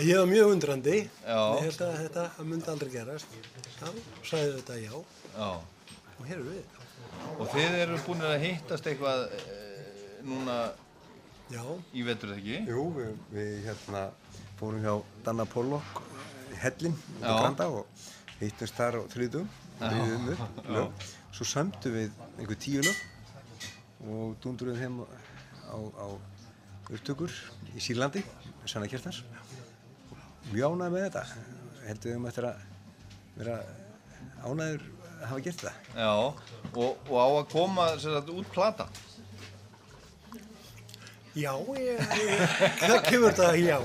[0.00, 0.94] Ég var mjög undrandi.
[1.26, 1.40] Já.
[1.58, 3.34] Ég held að þetta myndi aldrei gerast.
[3.76, 3.88] Já,
[4.24, 4.94] sagði þetta já.
[5.34, 5.48] Já.
[6.16, 6.78] Og hér er við.
[7.36, 9.58] Og þið eru búin að hittast eitthvað e,
[10.24, 10.56] núna
[11.52, 11.62] Já.
[11.92, 12.62] í vetur eða ekki?
[12.72, 14.04] Jú, við, við hérna
[14.60, 14.94] fórum hjá
[15.26, 16.00] Danna Pollock
[16.54, 17.32] í Hellin út á.
[17.36, 18.08] Granda og
[18.40, 19.50] hittumst þar á og riðum
[19.82, 20.72] upp Já.
[20.78, 21.06] lög.
[21.36, 23.04] Svo sömdu við einhver tíu lög
[24.08, 26.06] og dúndurum þeim á, á
[26.92, 27.32] upptökur
[27.76, 28.24] í Sýrlandi,
[28.66, 29.22] Sanna Kjartans.
[30.52, 31.22] Mjög ánægði með þetta.
[31.86, 32.66] Heldur við um eftir að
[33.38, 33.54] vera
[34.42, 34.82] ánægður
[35.12, 35.78] að hafa gert það.
[35.96, 36.10] Já,
[36.72, 38.88] og, og á að koma sem sagt út plata.
[41.32, 42.42] Já, ég, ég,
[42.82, 43.78] það kemur þetta já.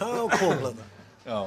[0.00, 0.88] Það á komlata.
[1.28, 1.38] Já.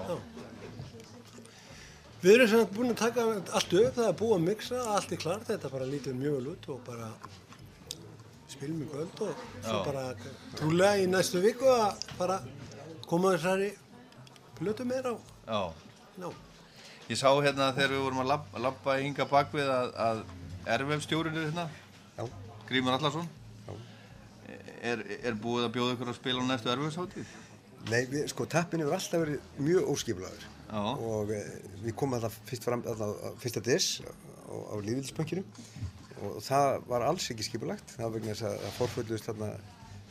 [2.24, 5.11] Við erum sem sagt búin að taka allt upp, það er búið að mixa, allt
[5.11, 7.09] er klart, þetta bara lítur mjög vel út og bara
[8.53, 9.86] spilum í kvöld og svo Já.
[9.89, 10.03] bara
[10.55, 12.38] trúlega í næstu viku að bara
[13.09, 13.74] koma þessari
[14.64, 15.59] plötu meira á.
[16.18, 16.32] Já.
[17.09, 20.22] Ég sá hérna þegar við vorum að labba, labba hinga bakvið að, að
[20.78, 21.70] erfefstjórinu hérna,
[22.14, 22.28] Já.
[22.70, 23.28] Grímur Allarsson,
[24.84, 27.34] er, er búið að bjóða ykkur að spila á næstu erfefsháttíð?
[27.89, 30.84] Nei, við, sko, tappin hefur alltaf verið mjög óskipulaður Já.
[31.09, 31.41] og e,
[31.84, 35.43] við komum alltaf fyrst fram, alltaf, fyrsta des á, á lífildspönkinu
[36.24, 39.49] og það var alls ekki skipulagt, það var vegna þess að það forfölluðist þarna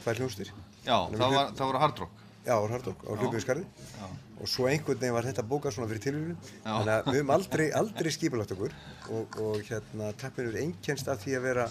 [0.03, 0.53] tvær hljónstir.
[0.85, 2.22] Já, það var, það var hard rock.
[2.43, 3.18] Já, á Já.
[3.22, 4.07] hljópiðskarði Já.
[4.43, 7.66] og svo einhvern veginn var þetta bókað svona fyrir tilvíðinu þannig að við höfum aldrei,
[7.80, 8.74] aldrei skipulagt okkur
[9.14, 11.68] og, og hérna tappin hefur einkennst af því að vera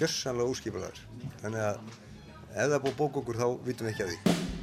[0.00, 1.04] gjörsanlega óskipulaður
[1.40, 1.80] þannig að
[2.54, 4.53] ef það búið að bóka okkur þá vitum við ekki af því.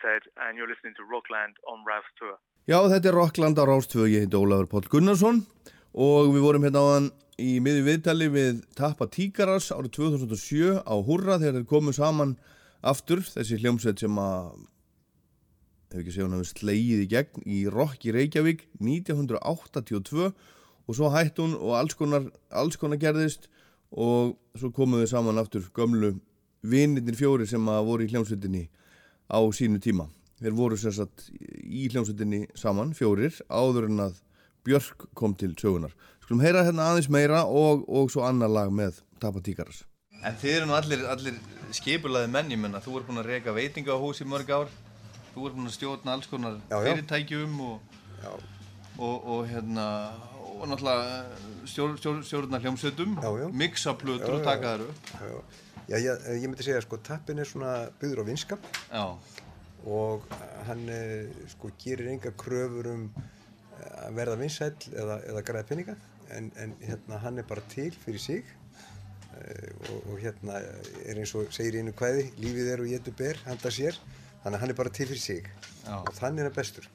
[0.00, 2.38] Portishead, and you're listening to Rockland on Ralph's Tour.
[2.68, 5.42] Já, þetta er Rockland á Rástvö, ég heiti Ólafur Páll Gunnarsson
[5.92, 7.08] og við vorum hérna áðan
[7.40, 12.36] í miði viðtali við Tappa Tíkaras árið 2007 á Hurra þegar þeir komu saman
[12.80, 14.52] aftur, þessi hljómsveit sem að
[15.90, 21.10] ef ekki segja hún hefur slegið í gegn í Rock í Reykjavík 1982 og svo
[21.10, 23.48] hætt hún og alls konar, alls konar gerðist
[23.90, 26.14] og svo komuðu saman aftur gömlu
[26.62, 28.68] vinnirnir fjóri sem að voru í hljómsveitinni
[29.30, 30.08] á sínu tíma.
[30.40, 34.20] Þeir voru sem sagt í hljómsveitinni saman, fjórir, áður en að
[34.64, 35.92] Björk kom til sögunar.
[36.24, 39.84] Skulum heyra hérna aðeins meira og, og svo annar lag með Tappa Tíkaras.
[40.20, 41.38] En þið eru nú allir, allir
[41.72, 44.72] skipulaði menn, ég menna, þú er búinn að reyka veitingahús í mörg ár,
[45.32, 46.90] þú er búinn að stjórna alls konar Já, já.
[46.90, 48.02] fyrirtækjum og,
[48.98, 49.86] og, og hérna,
[50.50, 53.16] og náttúrulega stjór, stjór, stjórna hljómsveitum,
[53.56, 55.56] mixa plötur og taka þær upp.
[55.90, 55.98] Já, já.
[55.98, 59.04] Já, ég, ég myndi segja sko, tappin er svona byggður á vinskap Já.
[59.90, 60.26] og
[60.68, 65.96] hann eh, sko, gerir enga kröfur um eh, að verða vinsæll eða, eða græða peninga
[66.36, 68.44] en, en hérna, hann er bara til fyrir sig
[69.34, 73.42] eh, og, og hérna er eins og segir einu kvæði lífið er og getur ber,
[73.48, 73.98] handa sér
[74.44, 75.50] þannig að hann er bara til fyrir sig
[75.82, 75.96] Já.
[75.98, 76.86] og þannig er hann bestur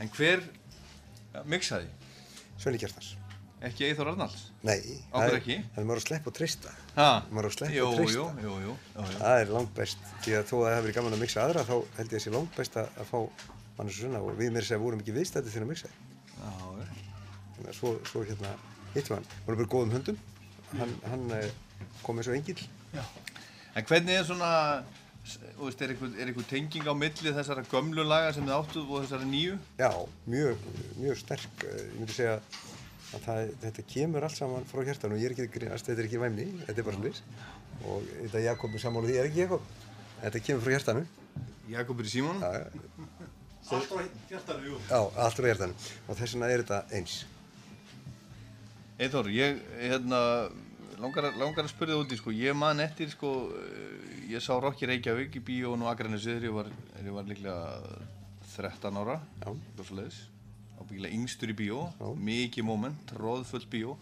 [0.00, 0.44] En hver
[1.32, 1.88] ja, mixaði?
[2.60, 3.14] Svenni Kjartans
[3.60, 4.46] Ekki Eithor Arnalds?
[4.64, 4.78] Nei,
[5.12, 5.56] Okkur ekki?
[5.74, 7.08] Það er maður að sleppa og treysta Ha?
[7.28, 10.46] maður að sleppa og treysta jú, jú, jú, jú, það er langt best því að
[10.48, 12.56] þó að það hefur verið gaman að mixa aðra þá held ég að sé langt
[12.56, 13.18] best að, fá
[13.76, 15.92] mann þessu svona og við mér segja vorum ekki viðstætti þegar að mixa
[16.40, 16.50] Já,
[17.58, 18.54] þannig að svo, svo hérna
[18.94, 20.18] hittum hann, vorum bara góðum höndum
[20.80, 21.52] hann, hann eh,
[22.06, 22.58] kom eins og engil
[22.96, 23.04] Já.
[23.76, 24.50] En hvernig er svona,
[25.60, 29.04] veist, er einhver, er einhver tenging á milli þessara gömlu laga sem þið áttuð og
[29.04, 29.60] þessara nýju?
[29.78, 29.92] Já,
[30.32, 30.64] mjög,
[30.96, 32.40] mjög sterk eh, ég myndi segja
[33.10, 36.02] að það, þetta kemur allt saman frá hjartan og ég er ekki að grínast, þetta
[36.04, 37.22] er ekki væmni, þetta er bara slis
[37.86, 39.68] og þetta Jakob er sammála því, ég er ekki Jakob?
[40.20, 41.04] Þetta kemur frá hjartanu.
[41.70, 42.30] Jakob er í já.
[43.70, 43.96] Allt á
[44.28, 44.78] hjartanu, jú.
[44.90, 45.76] Já, allt frá hjartanu.
[46.08, 47.14] Og þess vegna er þetta eins.
[49.00, 50.20] Eithor, ég, hérna,
[51.00, 54.52] langar, langar að spyrja það út í, sko, ég man eftir, sko, eh, ég sá
[54.60, 56.68] Rocky Reykjavík í bíón og Akranesi þegar ég var,
[57.16, 57.56] var líklega
[58.50, 59.48] 13 ára, Já.
[59.54, 60.20] eitthvað svo leiðis,
[60.80, 61.84] ábyggilega yngstur í bíó,
[62.16, 63.94] mikið moment, róðfull bíó.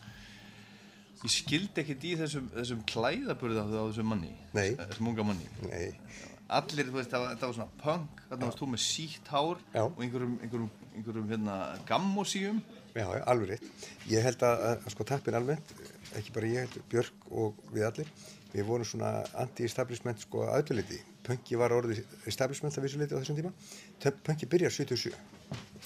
[1.19, 4.77] Ég skildi ekkert í þessum, þessum klæðaburði á, þessum manni, Nei.
[4.79, 5.49] þessum unga manni.
[5.67, 5.89] Nei.
[6.59, 9.59] Allir, þú veist, það var, það var svona punk, þarna varst þú með sítt hár
[9.75, 9.83] Já.
[9.83, 11.57] og einhverjum, einhverjum, einhverjum, hérna,
[11.91, 12.63] gammosíum.
[12.95, 13.67] Já, já, alveg rétt.
[14.09, 15.75] Ég held að, að, að sko tappin almennt,
[16.17, 18.13] ekki bara ég, heldur Björk og við allir,
[18.55, 19.11] við vorum svona
[19.43, 21.03] anti-establishment sko aðluliti.
[21.27, 22.01] Punki var orðið
[22.31, 23.53] establishment af vissu liti á þessum tíma.
[24.25, 25.13] Punki byrjar 77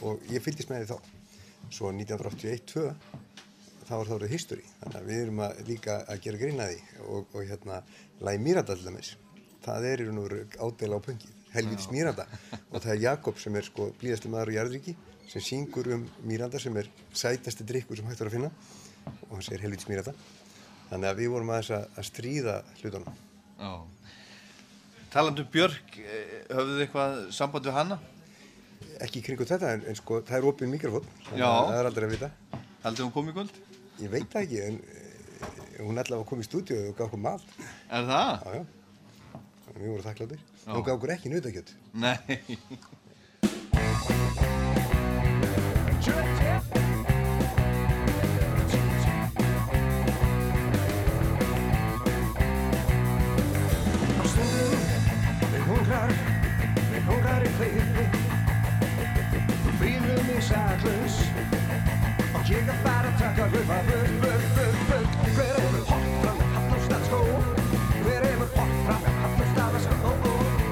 [0.07, 1.11] og ég fylgist með því þá.
[1.73, 2.87] Svo 1981-2
[3.87, 4.65] þá var það orðið history.
[4.81, 7.79] Þannig að við erum að, líka að gera grína því og, og hérna,
[8.23, 9.15] Læ Miranda til dæmis.
[9.63, 12.27] Það er í raun og veru ádela á punkið, helvitis Miranda.
[12.71, 14.97] Og það er Jakob sem er sko blíðasti maður í Jarðríki
[15.31, 18.51] sem syngur um Miranda sem er sætasti drikkur sem hægt var að finna
[19.29, 20.15] og hann segir helvitis Miranda.
[20.91, 23.21] Þannig að við vorum aðeins að, að stríða hlutunum.
[23.63, 23.73] Já.
[25.13, 27.99] Talandi um Björk, eh, höfðu þið eitthvað samband við hana?
[29.03, 31.07] Ekki í kringu þetta en, en sko það er opinn mikrofón.
[31.33, 32.29] Það er aldrei að vita.
[32.85, 33.55] Haldið hún kom í kvöld?
[34.03, 37.23] Ég veit það ekki en eh, hún ætlaði að koma í stúdíu og gaf okkur
[37.27, 37.45] mat.
[37.91, 38.33] Er það?
[38.47, 38.65] Já, já.
[39.73, 40.41] Við vorum þakkláttir.
[40.69, 41.69] Hún gaf okkur ekki nautakjöt.
[41.99, 42.19] Nei.
[60.53, 61.17] Saklaus
[62.35, 66.37] og Ég er bara að taka hlupa burt, burt, burt, burt Hver hefur hopp fram
[66.41, 67.21] með Hallóstaðaskó?
[68.03, 70.13] Hver hefur hopp fram með Hallóstaðaskó?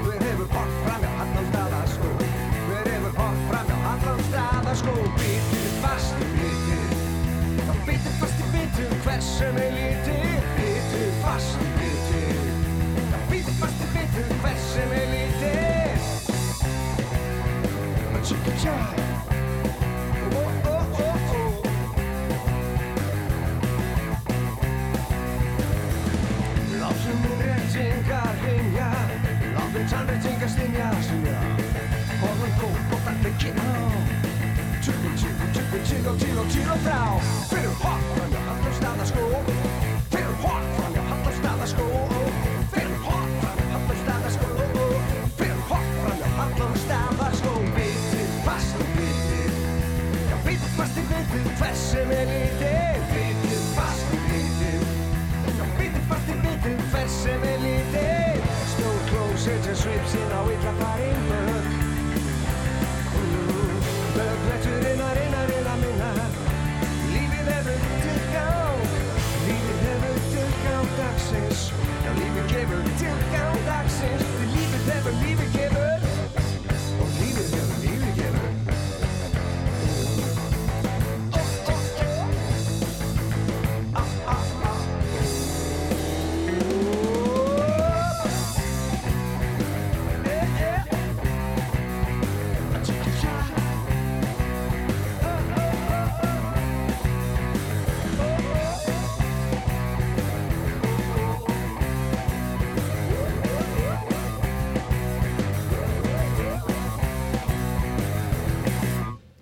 [0.03, 2.09] Hver hefur hopp fram með Hallóstaðaskó?
[2.67, 4.93] Hver hefur hopp fram með Hallóstaðaskó?
[5.17, 6.79] Bitu fast í bitu
[7.65, 10.41] Já, bitu fast í bitu Hversu með lítið?
[10.61, 12.23] Bitu fast í bitu
[13.01, 16.09] Já, bitu fast í bitu Hversu með lítið?
[18.21, 19.00] Chicka chai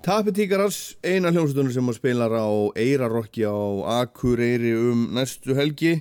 [0.09, 2.49] Tapetíkarars, eina hljómsveitunum sem spilar á
[2.81, 3.53] Eirarokki á
[4.01, 5.99] Akureyri um næstu helgi.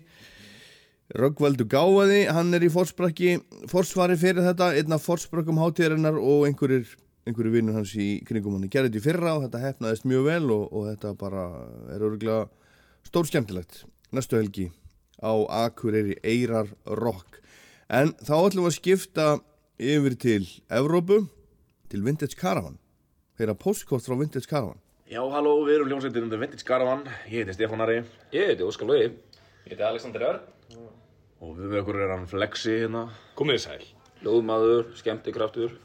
[1.12, 3.34] Röggvaldur Gáði, hann er í fórsprakki
[3.68, 6.96] fórsvari fyrir þetta, einn af fórsprakkum hátíðarinnar og einhverjir
[7.28, 8.64] einhverju vinnur hans í kringum hann.
[8.72, 11.46] Gerði þetta í fyrra og þetta hefnaðist mjög vel og, og þetta bara
[11.92, 12.40] er örgulega
[13.04, 14.68] stór skemmtilegt næstu helgi
[15.20, 15.36] á
[15.66, 17.42] Akureyri Eirar Rock
[17.92, 19.30] en þá ætlum við að skipta
[19.76, 20.42] yfir til
[20.72, 21.26] Evrópu
[21.92, 22.80] til Vintage Caravan
[23.38, 24.78] heyra postkort frá Vintage Caravan
[25.08, 27.06] Já, halló, við erum hljómsveitin undir Vintage Caravan.
[27.32, 28.02] Ég heiti Stefán Ari.
[28.34, 29.06] Ég heiti Óskar Lói.
[29.08, 30.42] Ég heiti Alexander Örn.
[31.40, 33.06] Og við með okkur er hann Flexi hérna.
[33.38, 33.86] Komið sæl.
[34.20, 35.78] Ljóðmaður, skemmtikraftur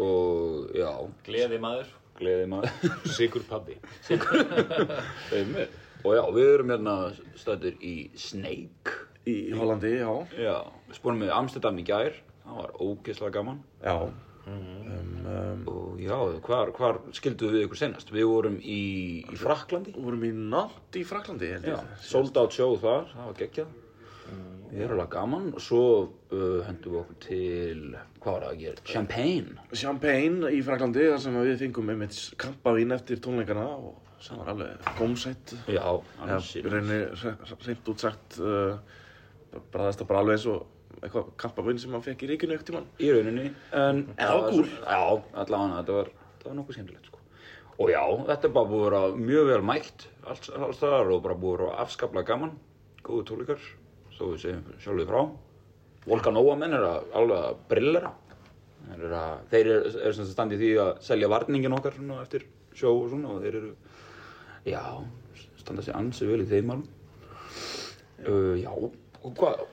[0.00, 0.88] og já.
[1.28, 1.92] Gleði maður.
[2.16, 2.90] Gleði maður.
[3.18, 3.76] Sigur pabbi.
[4.06, 4.32] Sigur.
[6.04, 6.94] Og já, við erum hérna
[7.40, 8.92] stættir í Snake.
[9.28, 10.10] Í Hollandi, já.
[10.36, 10.56] Já,
[10.88, 12.18] við spórum með Amsterdam í gær.
[12.44, 13.62] Það var ógeðslega gaman.
[13.80, 13.94] Já.
[14.44, 18.10] Um, um, og já, hvar, hvar skilduðu við ykkur senast?
[18.12, 18.82] Við vorum í,
[19.24, 19.94] í Fraklandi.
[19.96, 21.54] Við vorum í Nantes í Fraklandi,
[22.04, 23.72] sold out show þar, það var geggjað.
[24.74, 27.82] Við erum alveg gaman og svo uh, hendum við okkur til,
[28.18, 28.84] hvað var það að gera?
[28.90, 29.66] Champagne.
[29.78, 34.88] Champagne í Fraklandi, þar sem við fengum einmitt kampavín eftir tónleikana og það var alveg
[34.98, 35.54] gómsætt.
[35.70, 35.84] Já,
[36.26, 36.64] ansi.
[36.66, 37.14] reynir
[37.68, 42.30] reynd útsagt, uh, bræðast það bara alveg eins og eitthvað kampavín sem maður fekk í
[42.30, 42.88] ríkinu ekkert tímann.
[43.00, 43.46] Í rauninni,
[43.80, 44.02] en...
[44.18, 44.66] Það var kúl.
[44.70, 45.02] Já,
[45.42, 46.10] allavega, þetta var,
[46.44, 47.22] var nokkuð skemmtilegt, sko.
[47.74, 51.24] Og já, þetta er bara búið að vera mjög vel mætt alls, alls þar og
[51.24, 52.52] bara búið að vera afskaplega gaman.
[53.04, 53.64] Góðu tónleikar,
[54.14, 55.24] svo við segjum sjálfur frá.
[56.04, 58.12] Volkanóa menn er að alveg að brillera.
[58.94, 62.44] Eru að, þeir eru, eru sem sagt standið því að selja varningin okkar svona eftir
[62.76, 63.70] sjó og svona og þeir eru,
[64.68, 64.82] já,
[65.62, 66.84] standa sér ansi vel í þeim málum.
[68.24, 69.64] Uh, já, og hvað,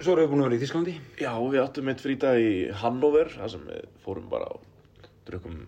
[0.00, 0.94] svo erum við búin að vera í Þísklandi.
[1.22, 5.60] Já, við áttum eitt frítag í Hannover, þar sem við fórum bara og drukkum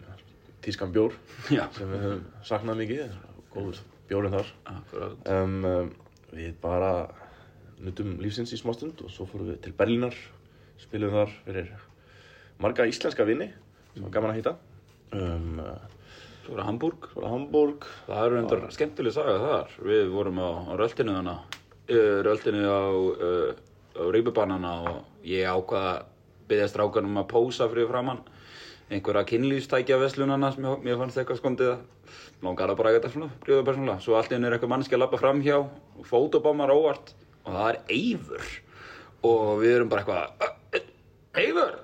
[0.64, 1.14] tískan bjór
[1.54, 1.64] Já.
[1.76, 3.16] sem við höfum saknað mikið,
[3.54, 4.52] góður bjórinn þar.
[4.74, 5.30] Akkurat.
[5.32, 5.92] Um,
[6.34, 6.92] við bara
[7.78, 10.16] nutum lífsins í smástund og svo fórum við til Berlínar,
[10.82, 11.70] spilum þar fyrir
[12.62, 13.48] marga íslenska vini
[13.94, 14.58] sem var gaman að hitta.
[15.14, 15.62] Um,
[16.48, 17.06] Svo er það Hamburg.
[17.12, 17.86] Svo er það Hamburg.
[18.06, 19.72] Það eru endar skemmtileg saga þar.
[19.84, 21.58] Við vorum á, á röltinu þannig,
[21.92, 23.67] uh, röltinu á, uh,
[23.98, 26.04] á rýpubannana og ég ákvaða að
[26.48, 28.22] byggja strákanum að pósa fyrir framann
[28.88, 31.82] einhverja kynlýfstækja veslunana sem ég, mér fannst eitthvað skondið að
[32.46, 34.00] langar að bara eitthvað svona, bríða persónulega.
[34.04, 37.12] Svo henni er eitthvað mannski að lappa fram hjá og fótobommar óvart
[37.44, 38.54] og það er Eivur
[39.28, 40.54] og við erum bara eitthvað
[41.38, 41.74] Eivör,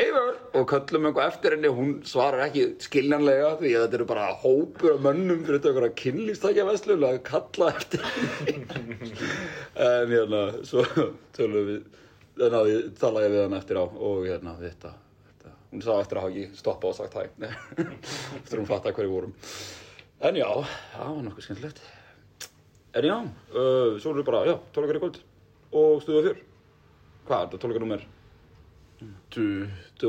[0.00, 0.36] Eivör.
[0.56, 4.94] Og kallum einhvað eftir henni, hún svarar ekki skiljanlega því að þetta eru bara hópur
[4.94, 9.10] af mönnum fyrir þetta okkur að kynlýstækja vestlun að kalla eftir henni.
[9.74, 10.86] En hérna svo
[11.36, 11.82] tölum við,
[12.38, 14.94] hérna, þannig að ég tala ég við hann eftir á og hérna þetta,
[15.26, 15.54] þetta.
[15.74, 19.14] hún sagði eftir að hafa ekki stoppað og sagt hæg eftir að hún fatta hverju
[19.18, 19.36] vorum.
[20.24, 20.48] En já,
[20.94, 21.84] það var nokkuð skemmtilegt.
[22.94, 25.22] En já, uh, svo erum við bara, já, tónleikar í kvöld
[25.74, 26.44] og stuðuð fyrr
[27.24, 28.10] hvað er þetta, tónleikarnúmer
[29.34, 29.68] 20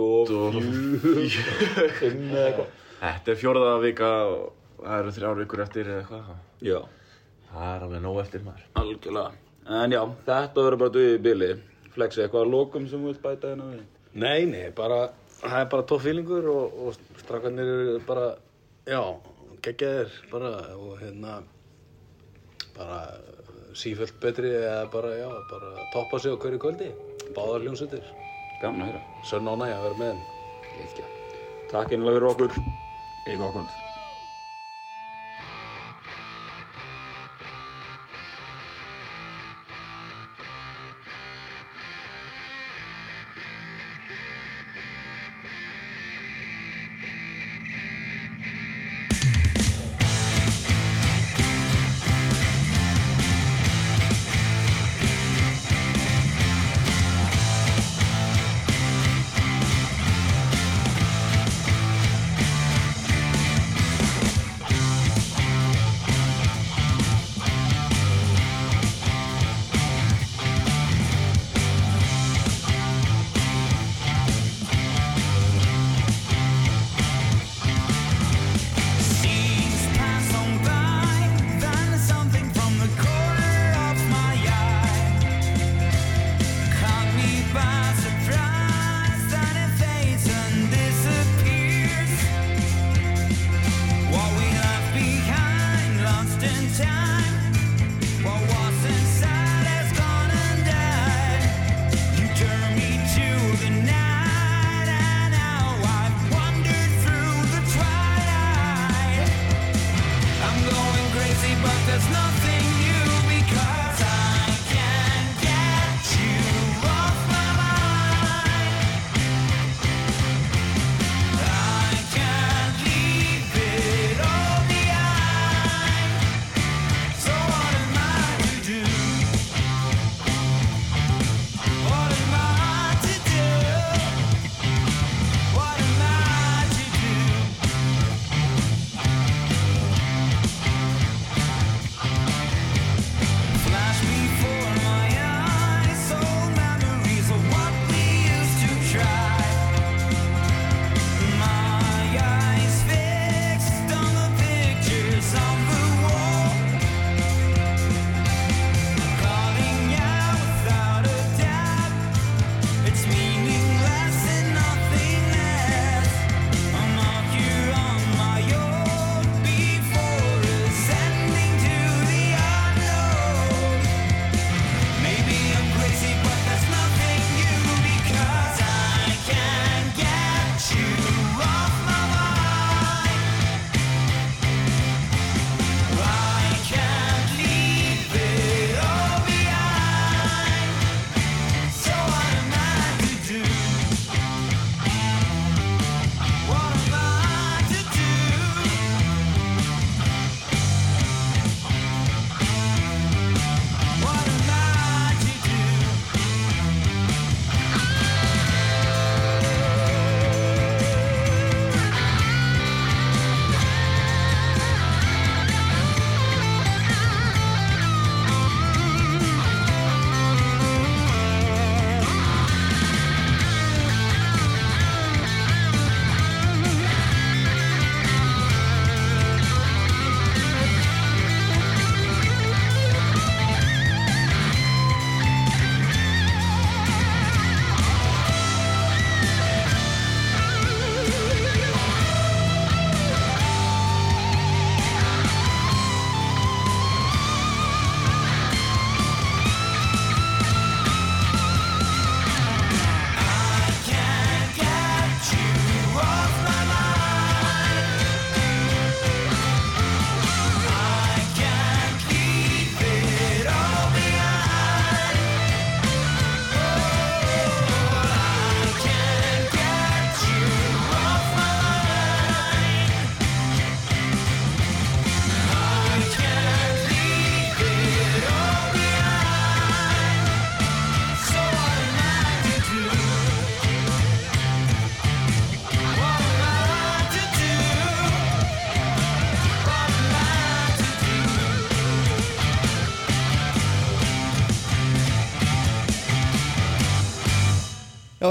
[3.05, 4.09] Þetta er fjórða vika
[4.80, 6.30] það eru þrjár vikur eftir eða hvað?
[6.65, 6.80] Já.
[7.51, 8.63] Það er alveg nóg eftir maður.
[8.82, 9.32] Algjörlega.
[9.76, 11.51] En já, þetta verður bara döðið í bili.
[11.95, 13.82] Flexi, eitthvað lokum sem við vilt bæta hérna við?
[14.15, 14.99] Nei, nei, bara
[15.39, 16.89] það er bara tóffílingur og, og
[17.21, 18.28] strakarnir eru bara
[18.88, 19.01] já,
[19.65, 21.32] geggjaðir bara og hérna
[22.76, 23.19] bara eh,
[23.76, 26.89] sífjöld betri eða bara, já, bara toppa sig á hverju kvöldi.
[27.36, 28.24] Báðar hljómsöldir
[28.62, 29.01] Gaman að heyra.
[29.26, 30.22] Sönn ánægja að vera með
[30.76, 31.10] þeim.
[31.72, 32.62] Takk einlega fyrir okkur.
[33.26, 33.84] Í gott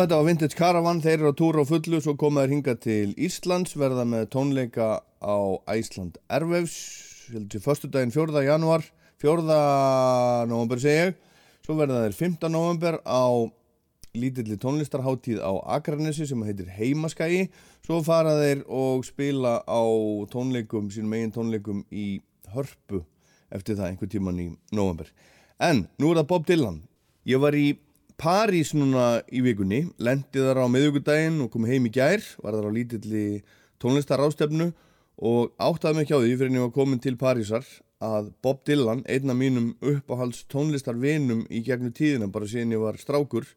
[0.05, 2.73] Já, þetta var Vintage Caravan, þeir eru á túr á fullu, svo koma þeir hinga
[2.77, 5.37] til Íslands, verða með tónleika á
[5.73, 6.75] Æsland Ervefs,
[7.31, 8.43] heldur til förstu daginn 4.
[8.45, 8.85] januar,
[9.25, 9.47] 4.
[10.51, 11.15] november segi ég,
[11.65, 12.51] svo verða þeir 15.
[12.53, 13.49] november á
[14.13, 17.47] lítilli tónlistarháttíð á Akranesi sem heitir Heimaskægi,
[17.89, 19.83] svo fara þeir og spila á
[20.29, 22.21] tónleikum, sínum eigin tónleikum í
[22.53, 23.07] Hörpu
[23.49, 25.09] eftir það einhver tíman í november.
[25.57, 26.83] En nú er það Bob Dylan,
[27.25, 27.71] ég var í
[28.21, 32.69] París núna í vikunni, lendi þar á miðugudaginn og kom heim í gær, var þar
[32.71, 33.27] á lítilli
[33.83, 34.71] tónlistarástefnu
[35.19, 37.67] og áttaði mig ekki á því fyrir en ég var komin til Parísar
[38.05, 43.01] að Bob Dylan, einn af mínum uppáhalds tónlistarvinum í gegnum tíðina bara síðan ég var
[43.01, 43.49] strákur,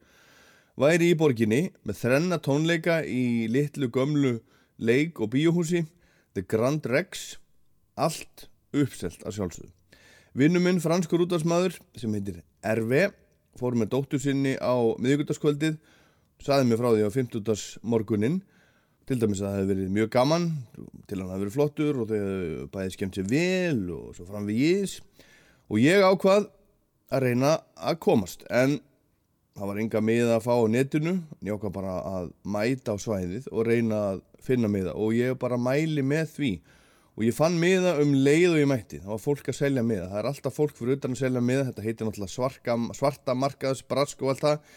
[0.77, 4.39] væri í borginni með þrenna tónleika í litlu gömlu
[4.77, 5.85] leik og bíóhúsi,
[6.33, 7.37] The Grand Rex,
[7.97, 9.71] allt uppselt að sjálfsögðu.
[10.37, 13.09] Vinnuminn, franskur útvarsmaður sem heitir RV,
[13.59, 15.79] fór með dóttur sinni á miðugutaskvöldið
[16.43, 17.81] saði mér frá því á 50.
[17.81, 18.41] morgunin
[19.07, 20.45] til dæmis að það hefði verið mjög gaman
[21.07, 24.61] til hann hefði verið flottur og þau bæði skemmt sér vel og svo fram við
[24.65, 24.97] jís
[25.71, 26.49] og ég ákvað
[27.07, 28.77] að reyna að komast en
[29.57, 32.97] það var enga miða að fá á netinu en ég ákvað bara að mæta á
[32.99, 36.51] svæðið og reyna að finna miða og ég bara mæli með því
[37.17, 38.99] og ég fann miða um leið og ég mætti.
[39.01, 41.63] Það var fólk að selja miða, það er alltaf fólk fyrir utan að selja miða,
[41.71, 44.75] þetta heitir náttúrulega svarka, svarta markaðs, brask og allt það.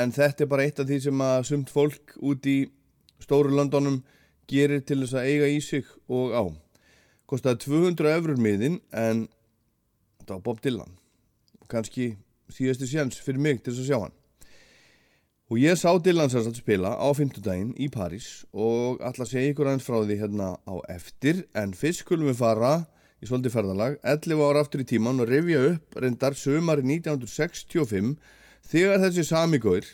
[0.00, 2.56] En þetta er bara eitt af því sem að sumt fólk út í
[3.20, 4.00] stóru landónum
[4.48, 6.44] gerir til þess að eiga í sig og á.
[7.28, 9.26] Kostaði 200 eurur miðin en
[10.22, 10.96] þetta var Bob Dylan.
[11.68, 12.14] Kannski
[12.52, 14.18] síðasti séns fyrir mig til þess að sjá hann
[15.52, 19.50] Og ég sá Dylan sér að spila á fymtudaginn í París og ætla að segja
[19.52, 21.42] ykkur aðeins frá því hérna á eftir.
[21.52, 22.70] En fyrst skulum við fara
[23.20, 23.98] í svolítið ferðalag.
[24.00, 28.14] 11 ára aftur í tíman og revja upp reyndar sömari 1965
[28.70, 29.90] þegar þessi samigóir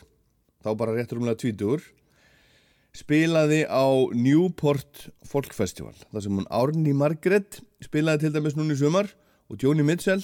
[0.63, 1.83] þá bara réttur umlega tvítur
[2.95, 3.83] spilaði á
[4.15, 5.97] Newport Folk Festival.
[6.07, 9.11] Þar sem hún Árni Margret spilaði til dæmis núni sumar
[9.51, 10.23] og Joni Mitchell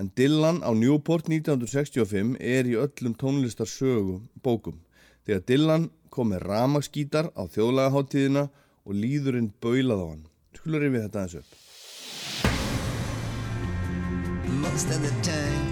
[0.00, 4.80] en Dylan á Newport 1965 er í öllum tónlistarsögu bókum
[5.28, 8.48] þegar Dylan kom með ramaskítar á þjóðlagaháttíðina
[8.88, 10.24] og líðurinn baulað á hann.
[10.56, 11.58] Skulur við þetta aðeins upp.
[14.80, 15.66] most of the time.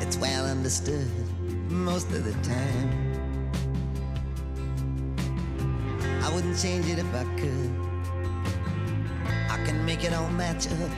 [0.00, 1.08] It's well understood
[1.70, 2.88] most of the time.
[6.22, 7.89] I wouldn't change it if I could.
[9.48, 10.90] I can make it all match up.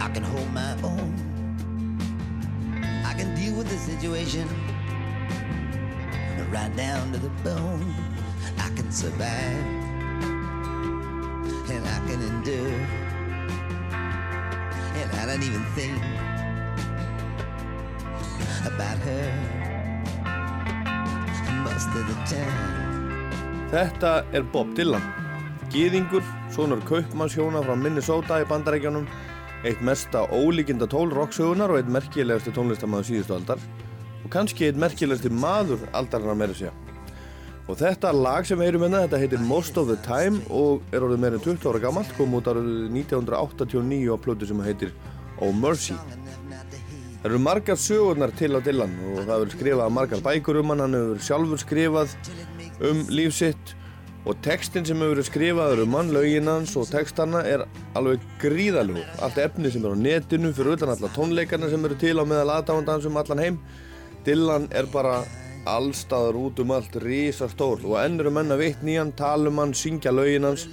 [0.00, 1.14] I can hold my own.
[3.04, 4.48] I can deal with the situation
[6.50, 7.94] right down to the bone.
[8.58, 9.64] I can survive
[11.70, 12.80] and I can endure.
[15.00, 16.02] And I don't even think
[18.66, 19.26] about her
[21.64, 22.90] most of the time.
[23.70, 25.19] Þetta er Bob Dylan.
[25.70, 29.04] Gýðingur, sonur kaupmannshjóna frá Minnesota í bandarækjanum,
[29.62, 33.62] eitt mesta ólíkinda tól rocksögunar og eitt merkilegusti tónlistamæður síðustu aldar
[34.24, 36.74] og kannski eitt merkilegusti maður aldarinnar meira segja.
[37.70, 41.06] Og þetta lag sem við heyrum hérna, þetta heitir Most of the Time og er
[41.06, 44.94] orðið meira en 20 ára gammalt, kom út árið 1989 á plötu sem heitir
[45.38, 45.94] Oh Mercy.
[47.20, 50.82] Það eru margar sögurnar til á Dylan og það hefur skrifað margar bækur um hann,
[50.88, 52.16] hann hefur sjálfur skrifað
[52.90, 53.76] um líf sitt
[54.28, 57.64] og textin sem hefur verið skrifaður um hann, lögin hans og textana er
[57.96, 59.04] alveg gríðalög.
[59.24, 62.58] Allt efni sem er á netinu fyrir utan alla tónleikarna sem eru til á meðal
[62.58, 63.60] aðdáðandans um allan heim.
[64.26, 65.22] Dylan er bara
[65.68, 70.12] allstaðar út um allt risastór og enn eru menna veitt nýjan, tala um hann, syngja
[70.12, 70.66] lögin hans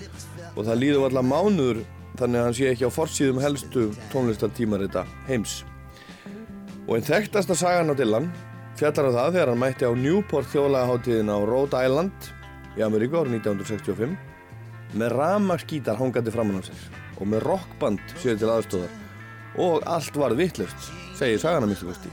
[0.56, 1.82] og það líður allar mánuður
[2.20, 5.62] þannig að hann sé ekki á forsýðum helstu tónlistartímarita heims.
[6.88, 8.32] Og einn þekktasta sagan á Dylan
[8.80, 12.32] fjallar á það þegar hann mætti á Newport þjóðlagaháttíðin á Rhode Island
[12.78, 14.16] í Ameríku árið 1965
[14.98, 16.86] með ramaskítar hangandi framann á sér
[17.18, 18.94] og með rockband sér til aðstóðar
[19.58, 22.12] og allt var vittlust, segir sagana minnstu kosti.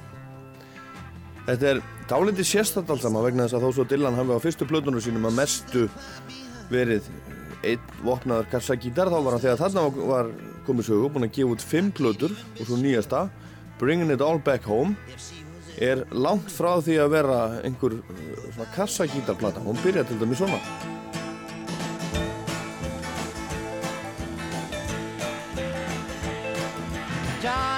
[1.45, 4.69] Þetta er dálítið sérstatt allt saman vegna þess að þó svo Dylan hafi á fyrstu
[4.69, 5.85] plötunum sínum að mestu
[6.73, 7.11] verið
[7.65, 10.31] einn vopnaður kassagítar þá var hann þegar þarna var
[10.65, 13.27] komið sögu búinn að gefa út fimm plötur og svo nýjasta
[13.81, 14.97] Bringing It All Back Home
[15.83, 17.99] er langt frá því að vera einhver
[18.55, 20.61] svona kassagítarplata hún byrja til dæmis svona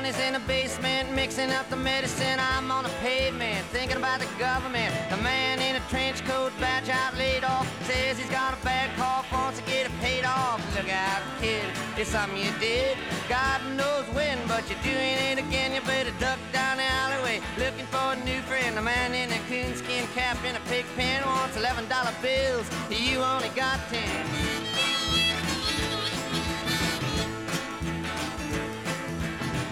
[0.07, 2.39] Johnny's in the basement mixing up the medicine.
[2.39, 4.95] I'm on the pavement thinking about the government.
[5.11, 8.95] The man in a trench coat, badge out laid off, says he's got a bad
[8.97, 10.62] cough, wants to get it paid off.
[10.77, 11.65] Look out, kid,
[11.97, 12.97] it's something you did.
[13.28, 15.74] God knows when, but you're doing it again.
[15.74, 17.41] You better duck down the alleyway.
[17.59, 18.78] looking for a new friend.
[18.78, 22.70] A man in a coonskin cap in a pig pen wants eleven dollar bills.
[22.91, 24.76] You only got ten.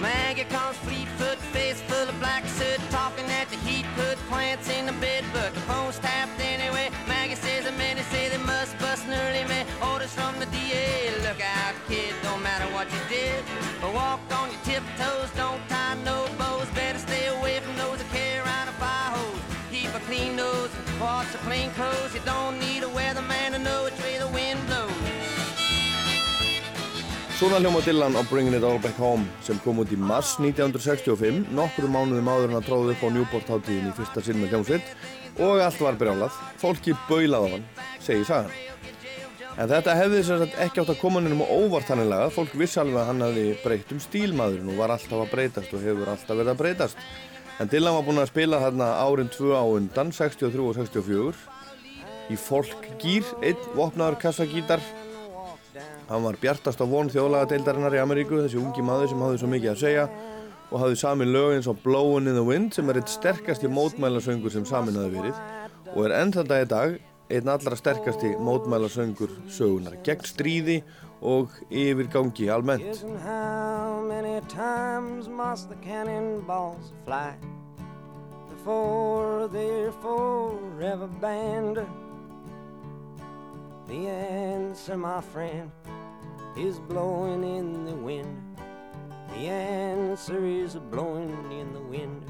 [0.05, 4.85] Maggie comes Fleetfoot, face full of black soot, talking at the heat, put plants in
[4.85, 6.90] the bed, but the phone's tapped anyway.
[7.09, 8.36] Maggie says the men say they
[27.35, 31.48] Svona hljóma Dylan á Bringing It All Back Home sem kom út í mars 1965,
[31.51, 34.93] nokkru mánuðum áður en að tróði upp á Newport hátíðin í fyrsta sinn með hljómsveit
[35.43, 36.39] og allt var brjálað.
[36.62, 37.66] Fólki baulað á hann,
[37.98, 38.55] segir sagan.
[39.59, 43.02] En þetta hefði sem sagt ekki átt að koma nefnum óvart hannilega, fólk vissi alveg
[43.02, 46.55] að hann hefði breytt um stílmaðurinn og var alltaf að breytast og hefur alltaf verið
[46.55, 47.06] að breytast.
[47.59, 51.35] En Dylan var búinn að spila þarna árin tvö á undan, 63 og 64,
[52.31, 54.82] í folkgýr, einn vopnaður kassagítar,
[56.09, 59.70] Hann var bjartast á von þjóðlagadeildarinnar í Ameríku, þessi ungi maður sem hafði svo mikið
[59.72, 60.05] að segja
[60.70, 64.52] og hafði samin lög eins og Blowin' in the Wind sem er eitt sterkasti mótmælasöngur
[64.52, 65.36] sem samin hafi verið
[65.94, 66.98] og er enn þetta í dag
[67.32, 70.78] einn allra sterkasti mótmælasöngur sögunar gegn stríði
[71.24, 71.55] og
[72.52, 73.05] almennt.
[75.68, 77.32] The cannonballs fly
[78.51, 81.78] before they're forever banned?
[83.86, 85.70] The answer, my friend,
[86.56, 88.56] is blowing in the wind.
[89.31, 92.24] The answer is blowing in the wind.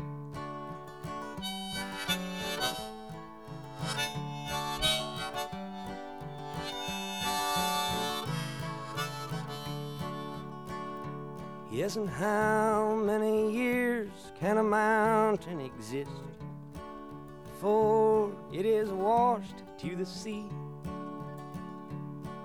[11.71, 14.09] Yes, and how many years
[14.41, 16.11] can a mountain exist
[17.45, 20.47] before it is washed to the sea?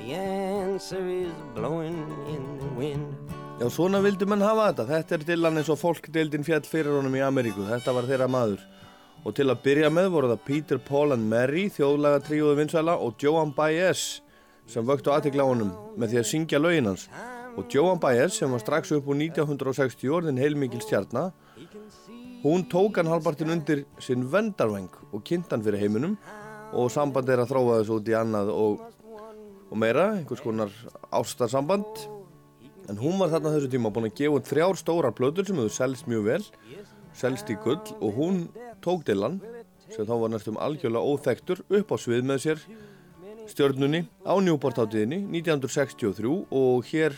[0.00, 1.98] The answer is blowing
[2.28, 3.14] in the wind.
[3.60, 4.86] Já, svona vildu menn hafa þetta.
[4.88, 7.66] Þetta er Dylan eins og fólkdeildin fjall fyrir honum í Ameríku.
[7.68, 8.62] Þetta var þeirra maður.
[9.28, 13.20] Og til að byrja með voru það Peter, Paul and Mary, þjóðlaga tríóðu vinsæla og
[13.20, 14.22] Joan Baez
[14.70, 17.04] sem vöktu aðtikla honum með því að syngja lögin hans.
[17.60, 21.34] Og Joan Baez sem var strax upp úr 1960 orðin heilmikil stjarnar,
[22.40, 26.16] hún tók hann halbartin undir sinn vendarveng og kynnt hann fyrir heiminum
[26.72, 28.86] og samband er að þróa þessu út í annað og,
[29.70, 30.72] og meira, einhvers konar
[31.14, 32.04] ástarsamband.
[32.90, 36.08] En hún var þarna þessu tíma búin að gefa þrjár stórar plötur sem hefur selst
[36.10, 36.44] mjög vel,
[37.14, 38.40] selst í gull og hún
[38.82, 39.38] tók Dylan,
[39.90, 42.64] sem þá var næstum algjörlega óþektur, upp á svið með sér
[43.50, 47.16] stjörnunni á Newport átíðinni 1963 og hér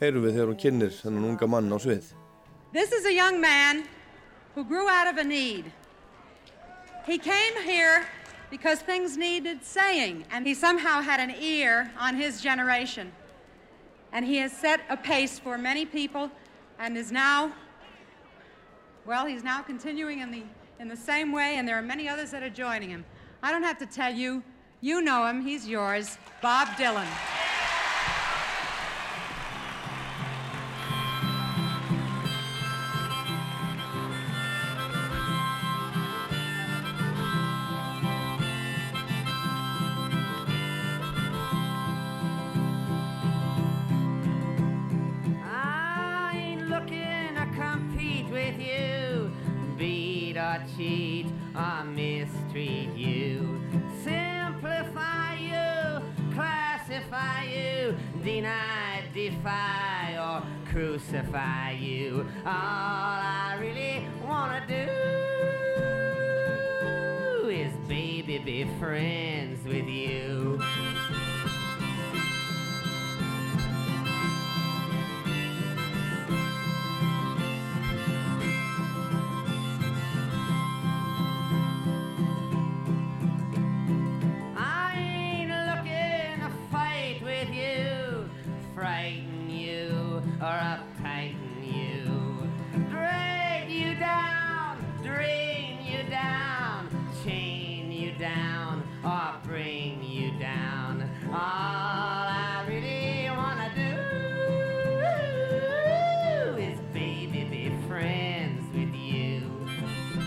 [0.00, 2.12] heyrum við þegar hún kynir þennan unga mann á svið.
[2.72, 3.84] This is a young man
[4.54, 5.70] who grew out of a need.
[7.06, 8.04] He came here
[8.50, 13.12] because things needed saying, and he somehow had an ear on his generation.
[14.12, 16.30] And he has set a pace for many people
[16.78, 17.52] and is now,
[19.04, 20.42] well, he's now continuing in the,
[20.80, 23.04] in the same way, and there are many others that are joining him.
[23.42, 24.42] I don't have to tell you,
[24.80, 27.06] you know him, he's yours, Bob Dylan.
[59.28, 62.26] Defy or crucify you.
[62.46, 64.86] All I really wanna do
[67.48, 70.58] is baby be friends with you.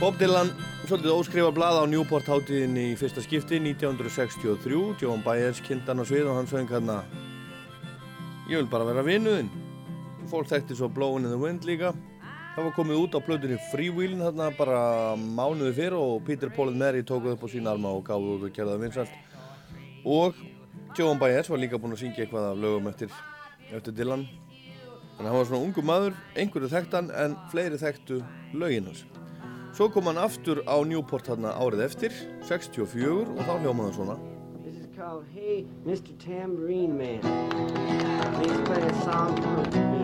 [0.01, 0.47] Bob Dylan,
[0.89, 6.31] svolítið óskrifa blað á Newport hátíðinni í fyrsta skipti 1963, John Baez kynntan á svið
[6.31, 7.03] og hann söng hérna
[8.49, 9.51] Ég vil bara vera vinnuðinn
[10.31, 11.91] Fólk þekkti svo Blowin' in the Wind líka.
[12.55, 14.81] Það var komið út á plötunni Freewheelin þarna bara
[15.21, 18.49] mánuði fyrr og Peter Paul and Mary tókuð upp á sína alma og gáðu út
[18.49, 19.15] og það vinsalt
[20.01, 20.43] og
[20.97, 23.13] John Baez var líka búinn að syngja eitthvað af lögum eftir,
[23.69, 24.25] eftir Dylan.
[25.13, 28.23] Þannig að hann var svona ungu maður, einhverju þekktan en fleiri þekktu
[28.57, 29.05] lögin hans
[29.71, 34.17] Svo kom hann aftur á Newport þarna árið eftir, 64 og þá hljómaði hann svona.
[34.65, 36.11] This is called Hey Mr.
[36.19, 37.23] Tambourine Man.
[38.35, 40.00] Please play a song for me.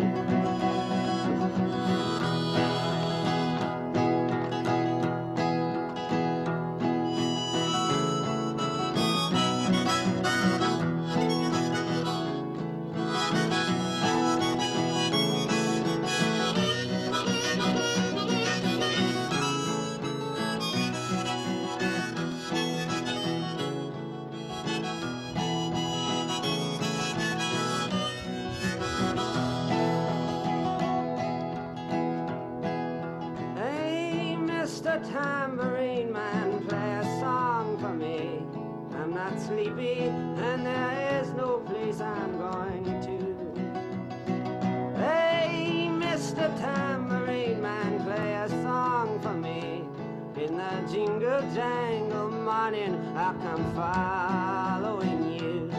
[53.58, 55.70] Come following you.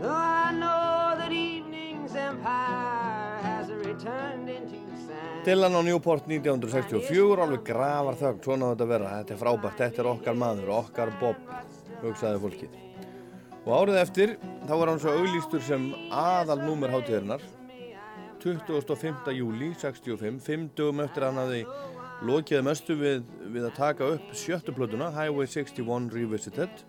[0.00, 5.44] Though I know that evening's empire has returned into sand.
[5.44, 10.00] Dylan á Newport 1964, alveg grafar þögn, svona þetta að vera, þetta er frábært, þetta
[10.00, 11.54] er okkar maður, okkar Bob,
[12.00, 12.82] hugsaði fólkið.
[13.66, 17.44] Og árið eftir, þá var hann svo auglýstur sem aðal númer hátíðarinnar,
[18.40, 19.36] 25.
[19.36, 21.66] júli 65, fimm dögum eftir hann hafði
[22.26, 26.84] lokiði mestu við, við að taka upp sjöttu plötuna, Highway 61 Revisited,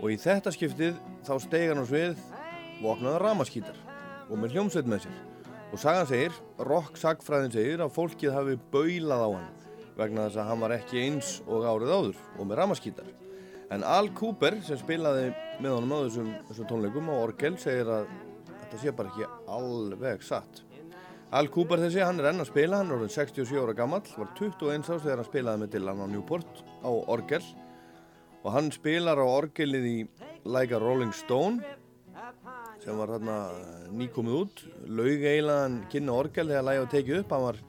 [0.00, 2.20] og í þetta skiptið þá steig hann á svið
[2.80, 3.78] vopnaða ramaskítar
[4.30, 5.18] og með hljómsveit með sér.
[5.70, 9.50] Og sagan segir, rock sagfræðin segir að fólkið hafi baulað á hann
[10.00, 13.10] vegna þess að hann var ekki eins og árið áður og með ramaskítar.
[13.70, 15.28] En Al Cooper sem spilaði
[15.62, 18.08] með honum á þessum, þessum tónleikum á Orgel segir að
[18.48, 19.28] þetta sé bara ekki
[19.58, 20.64] alveg satt.
[21.30, 24.32] Al Cooper þessi, hann er enn að spila, hann er orðin 67 ára gammal, var
[24.34, 27.44] 21 árs þegar hann spilaði með Dylan á Newport á Orgel.
[28.42, 29.94] Og hann spilar á Orgelið í
[30.42, 31.62] Like a Rolling Stone
[32.82, 33.38] sem var þarna
[33.94, 34.64] nýkomið út.
[34.90, 37.64] Laug eiginlega hann kynna orgel þegar lægi var tekið upp, hann var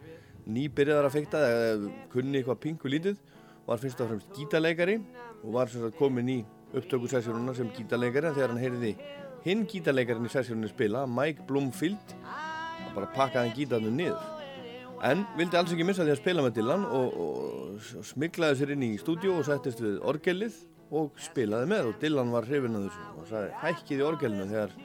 [0.57, 3.25] nýbyrjaðar að fekta eða kunni eitthvað pingu lítið
[3.67, 4.97] var fyrst og fremst gítarleikari
[5.43, 6.39] og var sem sagt komin í
[6.73, 8.33] upptökusessjónuna sem gítarleikari.
[8.33, 8.95] Þegar hann heyrði
[9.45, 12.50] hinn gítarleikarinn í sessjónunni spila, Mike Bloomfield hann
[12.95, 14.41] bara pakkaði gítarnu niður.
[15.01, 17.37] En vildi alls ekki missa því að spila með Dylan og, og,
[17.97, 20.59] og smiklaði sér inn í stúdíu og settist við orgelið
[20.93, 21.89] og spilaði með.
[21.89, 24.75] Og Dylan var hrifin að þessu og sagði hækkið í orgelinu þegar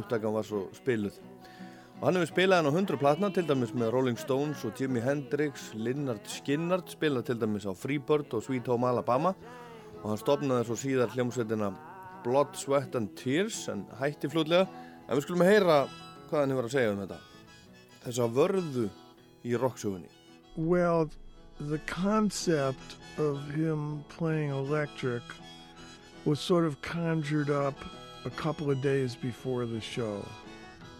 [0.00, 1.20] upptakan var svo spiluð.
[2.00, 5.04] Og hann hefur spilað hann á 100 platna til dæmis með Rolling Stones og Jimi
[5.04, 9.36] Hendrix Lynyrd Skynyrd spilað til dæmis á Freebird og Sweet Home Alabama.
[10.00, 11.74] Og hann stopnaði svo síðar hljómsveitina
[12.24, 14.66] Blood, Sweat and Tears en hætti fljótlega.
[15.06, 15.84] En við skulum heyra
[16.26, 17.29] hvað hann hefur að segja um þetta
[18.04, 18.88] þess að vörðu
[19.44, 19.56] í
[20.56, 21.10] Well,
[21.58, 25.22] the concept of him playing electric
[26.24, 27.74] was sort of conjured up
[28.24, 30.26] a couple of days before the show.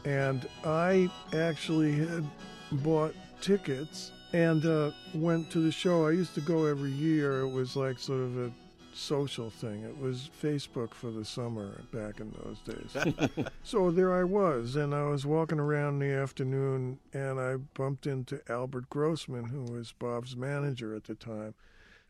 [0.04, 2.24] And I actually had
[2.72, 6.06] bought tickets and uh, went to the show.
[6.06, 7.40] I used to go every year.
[7.40, 8.50] It was like sort of a
[8.92, 9.82] social thing.
[9.82, 13.46] It was Facebook for the summer back in those days.
[13.62, 18.06] so there I was, and I was walking around in the afternoon, and I bumped
[18.06, 21.54] into Albert Grossman, who was Bob's manager at the time.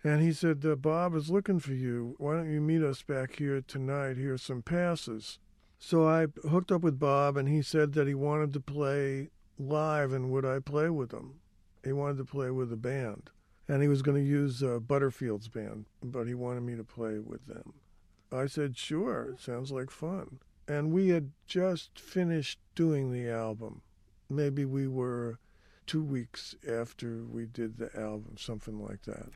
[0.02, 2.14] And he said, uh, Bob is looking for you.
[2.18, 4.16] Why don't you meet us back here tonight?
[4.16, 5.38] Here's some passes.
[5.78, 9.28] So I hooked up with Bob, and he said that he wanted to play
[9.58, 11.40] live, and would I play with him?
[11.84, 13.30] He wanted to play with the band.
[13.70, 17.20] And he was going to use uh, Butterfield's band, but he wanted me to play
[17.20, 17.74] with them.
[18.32, 20.40] I said, sure, sounds like fun.
[20.66, 23.82] And we had just finished doing the album.
[24.28, 25.38] Maybe we were
[25.86, 29.28] two weeks after we did the album, something like that.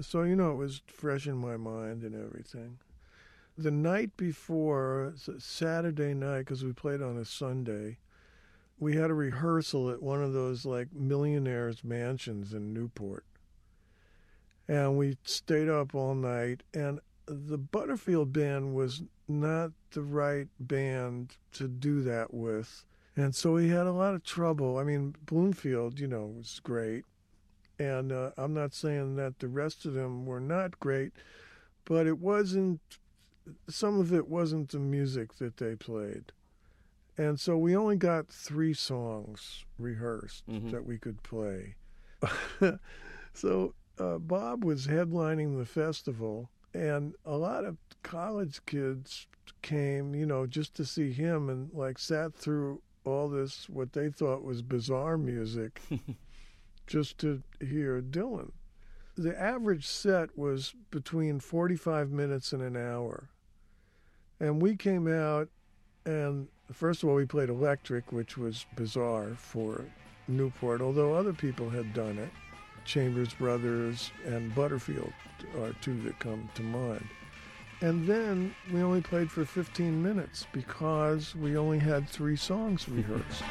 [0.00, 2.78] So, you know, it was fresh in my mind and everything.
[3.58, 7.98] The night before, Saturday night, because we played on a Sunday,
[8.78, 13.26] we had a rehearsal at one of those like millionaires' mansions in Newport.
[14.68, 21.36] And we stayed up all night, and the Butterfield band was not the right band
[21.52, 22.84] to do that with.
[23.16, 24.78] And so he had a lot of trouble.
[24.78, 27.04] I mean, Bloomfield, you know, was great.
[27.78, 31.12] And uh, I'm not saying that the rest of them were not great,
[31.84, 32.80] but it wasn't,
[33.68, 36.32] some of it wasn't the music that they played.
[37.16, 40.70] And so we only got three songs rehearsed Mhm.
[40.72, 41.74] that we could play.
[43.32, 49.26] so uh, Bob was headlining the festival, and a lot of college kids
[49.62, 54.08] came, you know, just to see him and like sat through all this, what they
[54.08, 55.80] thought was bizarre music,
[56.86, 58.50] just to hear Dylan.
[59.16, 63.28] The average set was between 45 minutes and an hour.
[64.40, 65.48] And we came out,
[66.04, 69.84] and first of all, we played electric, which was bizarre for
[70.26, 72.30] Newport, although other people had done it.
[72.84, 75.12] Chambers Brothers and Butterfield
[75.60, 77.06] are two that come to mind.
[77.80, 83.42] And then we only played for 15 minutes because we only had three songs rehearsed.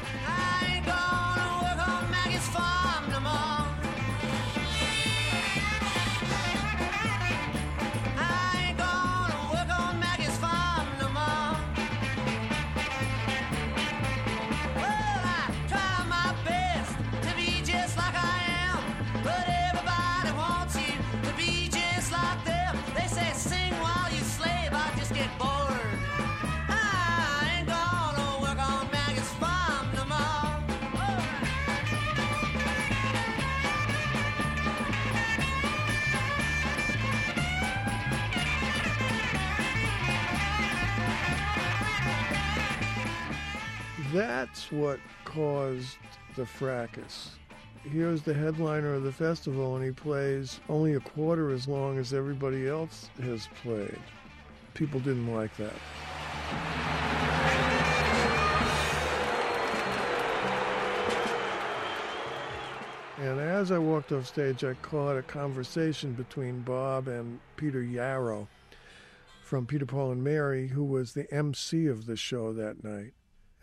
[44.14, 45.98] That's what caused
[46.36, 47.32] the fracas.
[47.82, 52.14] Here's the headliner of the festival, and he plays only a quarter as long as
[52.14, 54.00] everybody else has played.
[54.76, 55.74] People didn't like that.
[63.18, 68.48] And as I walked off stage, I caught a conversation between Bob and Peter Yarrow
[69.42, 73.14] from Peter, Paul, and Mary, who was the MC of the show that night.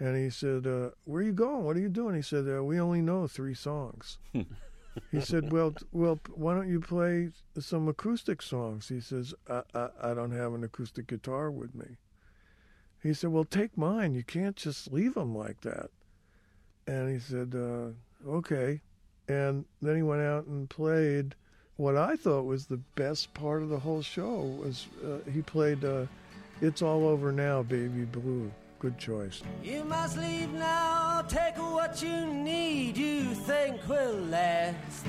[0.00, 1.62] And he said, uh, Where are you going?
[1.62, 2.16] What are you doing?
[2.16, 4.18] He said, uh, We only know three songs.
[5.12, 7.28] he said, well, well, why don't you play
[7.58, 8.88] some acoustic songs?
[8.88, 11.98] He says, I, I, I don't have an acoustic guitar with me.
[13.02, 14.14] He said, Well, take mine.
[14.14, 15.90] You can't just leave them like that.
[16.86, 18.80] And he said, uh, Okay.
[19.28, 21.34] And then he went out and played
[21.76, 24.40] what I thought was the best part of the whole show.
[24.62, 26.06] Was uh, he played uh,
[26.60, 28.50] "It's All Over Now, Baby Blue"?
[28.80, 29.42] Good choice.
[29.62, 35.06] You must leave now, take what you need, you think will last.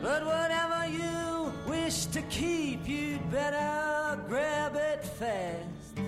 [0.00, 5.98] But whatever you wish to keep, you'd better grab it fast.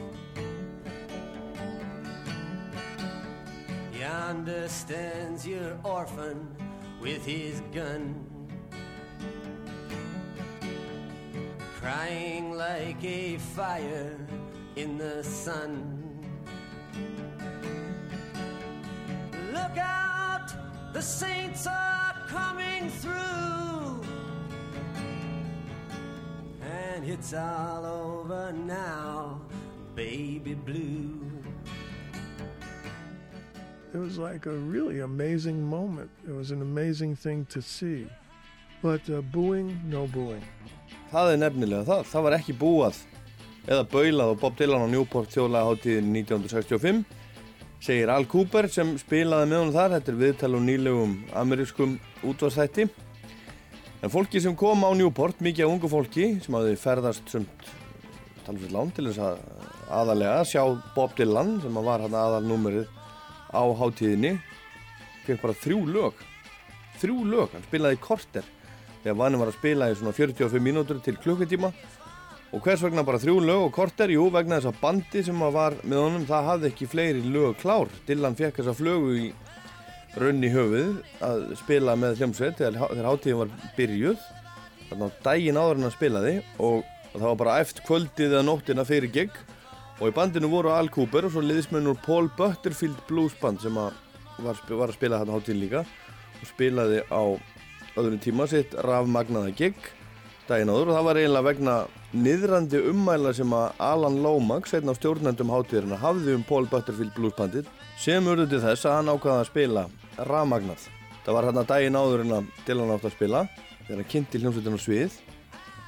[3.98, 6.54] Yonder stands your orphan
[7.00, 8.27] with his gun.
[11.80, 14.16] Crying like a fire
[14.74, 15.94] in the sun.
[19.52, 20.48] Look out,
[20.92, 24.02] the saints are coming through.
[26.62, 29.40] And it's all over now,
[29.94, 31.20] baby blue.
[33.94, 36.10] It was like a really amazing moment.
[36.26, 38.08] It was an amazing thing to see.
[38.82, 40.42] But uh, booing, no booing.
[41.12, 42.04] Það er nefnilega það.
[42.10, 43.00] Það var ekki búað
[43.68, 47.02] eða baulað á Bob Dylan á Newport þjóðlagaháttíðin 1965
[47.84, 49.96] segir Al Cooper sem spilaði með honum þar.
[49.96, 52.88] Þetta er viðtal og nýlegum amerískum útvarsþætti.
[53.98, 57.68] En fólki sem kom á Newport, mikið af ungu fólki sem hafði ferðast sumt
[58.48, 59.40] talsveit lán til þess að
[59.92, 60.62] aðalega sjá
[60.94, 62.88] Bob Dylan sem var hann aðalnúmerið
[63.52, 64.36] á háttíðinni
[65.26, 66.22] fekk bara þrjú lög
[66.98, 68.48] þrjú lög, hann spilaði korter
[69.08, 71.72] þegar vanum var að spila í svona 45 mínútur til klukkutíma.
[72.48, 75.76] Og hvers vegna bara þrjú lög og korter, jú vegna þess að bandi sem var
[75.82, 77.92] með honum það hafði ekki fleiri lög klár.
[78.08, 79.26] Dylan fekk þessa flögu í
[80.18, 80.94] raun í höfuð
[81.24, 84.24] að spila með hljómsveit þegar, hátíðin var byrjuð.
[84.88, 86.80] Þannig að daginn áður en að spilaði og,
[87.12, 89.40] og það var bara eft kvöldið eða nóttina fyrir gig.
[89.98, 93.92] Og í bandinu voru Al Cooper og svo liðismennur Paul Butterfield Blues Band sem að
[94.40, 95.84] var, var að spila þarna hátíðin líka
[96.38, 97.22] og spilaði á
[97.98, 99.76] öðrum tíma sitt rafmagnaða gig
[100.48, 101.72] daginn áður og það var eiginlega vegna
[102.16, 107.36] niðrandi ummæla sem að Alan Lomax, einn af stjórnendum hátíðirina, hafði um Paul Butterfield Blues
[107.36, 107.68] Bandið
[108.00, 109.84] sem urðu til þess að hann ákvaða að spila
[110.30, 110.86] rafmagnað.
[111.26, 113.42] Það var hérna daginn áður en að Dylan átt að spila
[113.82, 115.18] þegar hann kynnti hljómsveitin á svið.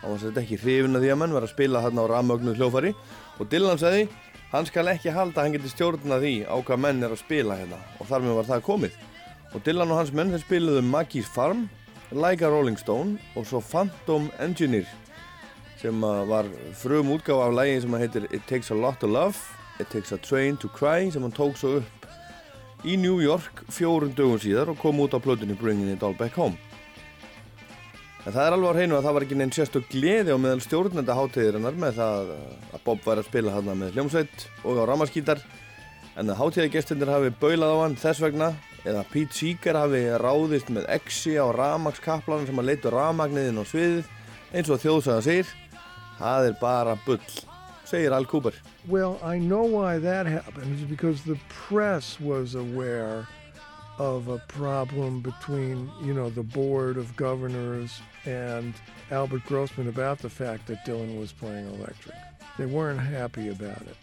[0.02, 2.60] Hann var sett ekki hrifin að því að menn var að spila þarna á rammögnuð
[2.60, 2.92] hljófari
[3.40, 4.06] og Dylan sagði
[4.52, 7.56] hann skal ekki halda að hann geti stjórna því á hvað menn er að spila
[7.56, 7.80] hérna.
[7.96, 9.02] Og þar með var það komið.
[9.50, 11.68] Og Dylan og hans menn þeir spiluðu Maggie's Farm
[12.10, 14.88] Like a Rolling Stone og svo Phantom Engineer
[15.80, 19.36] sem var frum útgáfa af lægi sem heitir It Takes a Lot to Love
[19.80, 22.00] It Takes a Train to Cry sem hann tók svo upp
[22.84, 26.36] í New York fjórun dögum síðar og kom út á plötunni Bringing It All Back
[26.40, 26.56] Home.
[28.26, 30.64] En það er alveg á hreinu að það var ekki neinn sérstök gleði á meðal
[30.64, 32.32] stjórnenda hátíðirinnar með það
[32.74, 35.44] að Bob væri að spila þarna með hljómsveit og á ramaskítar
[36.20, 38.50] en að hátíðagestindir hafi baulað á hann þess vegna
[38.84, 42.92] eða Pete Seeger hafi ráðist með exi á ramakskaplanum sem að leitu
[43.60, 44.10] á sviðið
[44.52, 44.80] eins og
[46.20, 47.20] það er bara bull,
[47.88, 48.54] segir Al Cooper
[48.88, 50.72] Well, I know why that happened.
[50.72, 53.26] It's because the press was aware
[53.98, 58.72] of a problem between, you know, the board of governors and
[59.10, 62.16] Albert Grossman about the fact that Dylan was playing electric.
[62.56, 63.96] They weren't happy about it,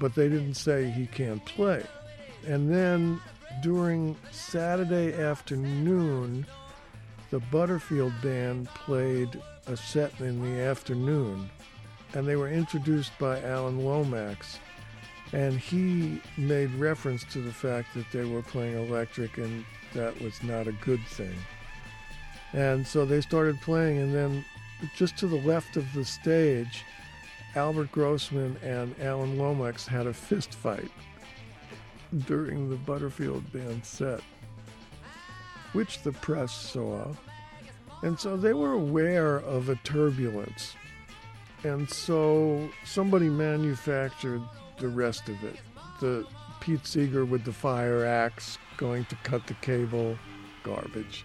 [0.00, 1.84] but they didn't say he can't play.
[2.46, 3.20] And then
[3.62, 6.46] during Saturday afternoon,
[7.30, 11.50] the Butterfield band played a set in the afternoon
[12.14, 14.58] and they were introduced by Alan Lomax.
[15.32, 20.42] And he made reference to the fact that they were playing electric and that was
[20.42, 21.34] not a good thing.
[22.52, 24.44] And so they started playing, and then
[24.94, 26.84] just to the left of the stage,
[27.54, 30.90] Albert Grossman and Alan Lomax had a fist fight
[32.20, 34.20] during the Butterfield band set,
[35.72, 37.12] which the press saw.
[38.02, 40.74] And so they were aware of a turbulence.
[41.64, 44.42] And so somebody manufactured
[44.78, 45.56] the rest of it.
[46.00, 46.26] The
[46.60, 50.18] Pete Seeger with the fire axe going to cut the cable,
[50.62, 51.24] garbage.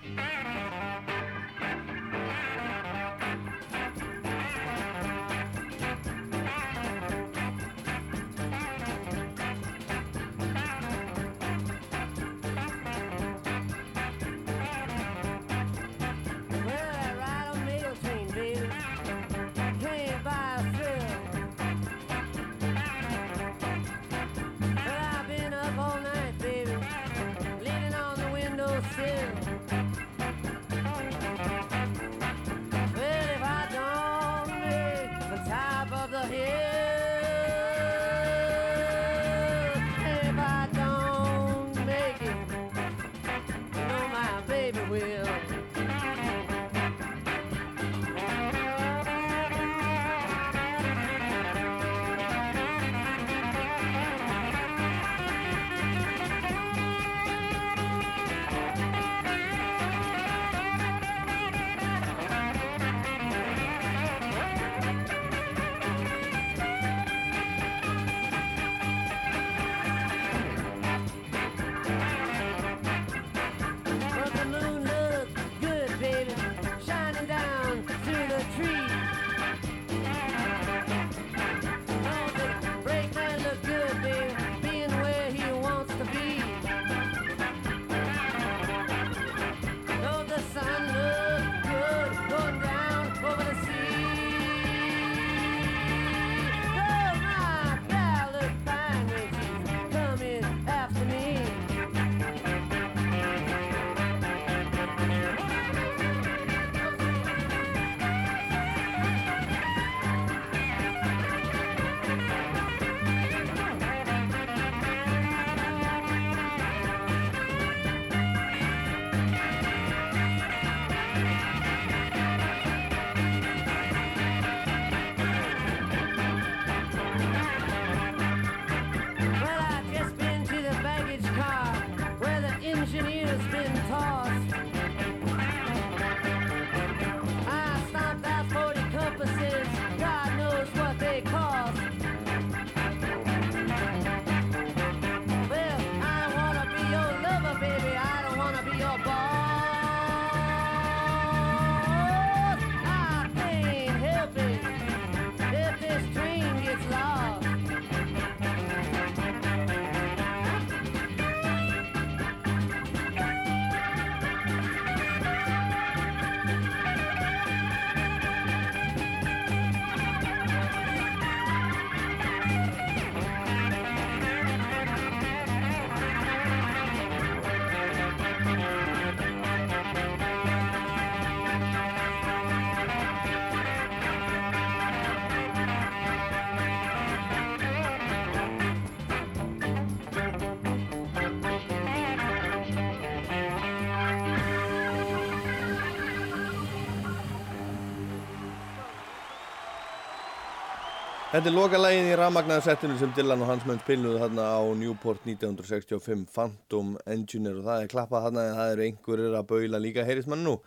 [201.31, 204.67] Þetta er loka lægin í rafmagnaða settinu sem Dylan og hans menn spiluðu þarna á
[204.75, 209.79] Newport 1965 Phantom Engineer og það er klappað þarna en það eru einhverjir að baula
[209.79, 210.57] líka heyrist mann nú.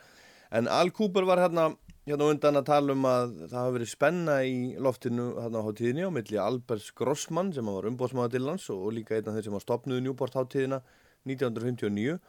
[0.57, 1.67] En Al Cooper var hérna,
[2.09, 4.57] hérna undan að tala um að það hafi verið spenna í
[4.89, 9.29] loftinu hérna á hátíðinni á milli Albers Grossman sem var umbóðsmaður Dylans og líka einn
[9.29, 10.81] af þeir sem var stopnuð Newport hátíðina
[11.29, 12.21] 1959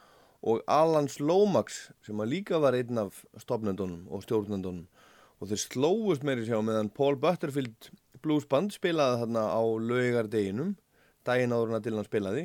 [0.44, 4.84] og Alans Lomax sem var líka var einn af stopnendunum og stjórnendunum.
[5.40, 7.94] Og þeir slóust meiri sjá meðan Paul Butterfield
[8.26, 10.74] bluesband spilaði þarna á laugardeginum
[11.26, 12.42] daginn áður en að Dylan spilaði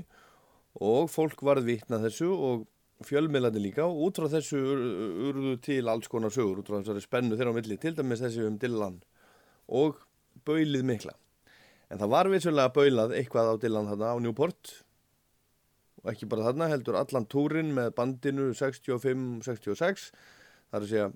[0.82, 2.68] og fólk varð vitna þessu og
[3.06, 4.86] fjölmiðlandi líka og út frá þessu ur-
[5.32, 8.46] urðu til alls konar sögur út frá þessari spennu þeirra á milli til dæmis þessi
[8.48, 9.00] um Dylan
[9.72, 9.98] og
[10.48, 11.16] baulið mikla.
[11.92, 14.72] En það var vissulega baulað eitthvað á Dylan þarna á Newport
[16.02, 21.10] og ekki bara þarna heldur allan túrin með bandinu 65-66 það er að segja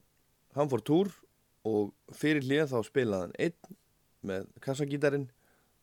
[0.57, 1.13] hann fór túr
[1.65, 3.77] og fyrir hlið þá spilaði hann einn
[4.27, 5.27] með kassagítarinn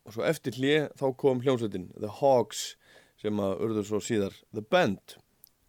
[0.06, 2.72] og svo eftir hlið þá kom hljómsveitin The Hogs
[3.22, 5.18] sem að urður svo síðar The Band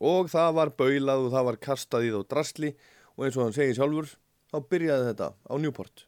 [0.03, 2.73] og það var baulað og það var kastað í þá drasli
[3.13, 4.15] og eins og hann segir sjálfur
[4.53, 6.07] þá byrjaði þetta á Newport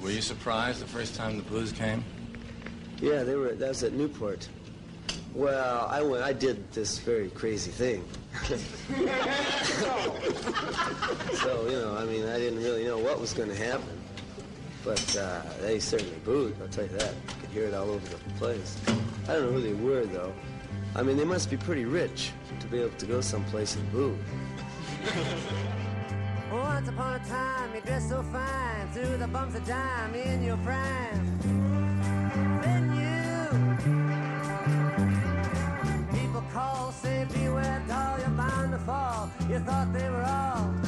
[0.00, 2.04] Were you surprised the first time the blues came?
[3.00, 3.54] Yeah, they were.
[3.54, 4.48] That was at Newport.
[5.34, 6.22] Well, I went.
[6.22, 8.04] I did this very crazy thing.
[8.46, 8.56] so
[11.66, 13.88] you know, I mean, I didn't really know what was going to happen,
[14.86, 16.56] but uh, they certainly booed.
[16.62, 17.12] I'll tell you that.
[17.12, 18.78] You could hear it all over the place.
[19.28, 20.32] I don't know who they were though.
[20.94, 22.30] I mean, they must be pretty rich
[22.60, 24.16] to be able to go someplace and boo.
[26.52, 30.56] Once upon a time, you dressed so fine, through the bumps of dime in your
[30.58, 31.38] prime.
[32.62, 33.48] Then you,
[36.16, 39.30] people call, say, beware, doll, you're bound to fall.
[39.50, 40.85] You thought they were all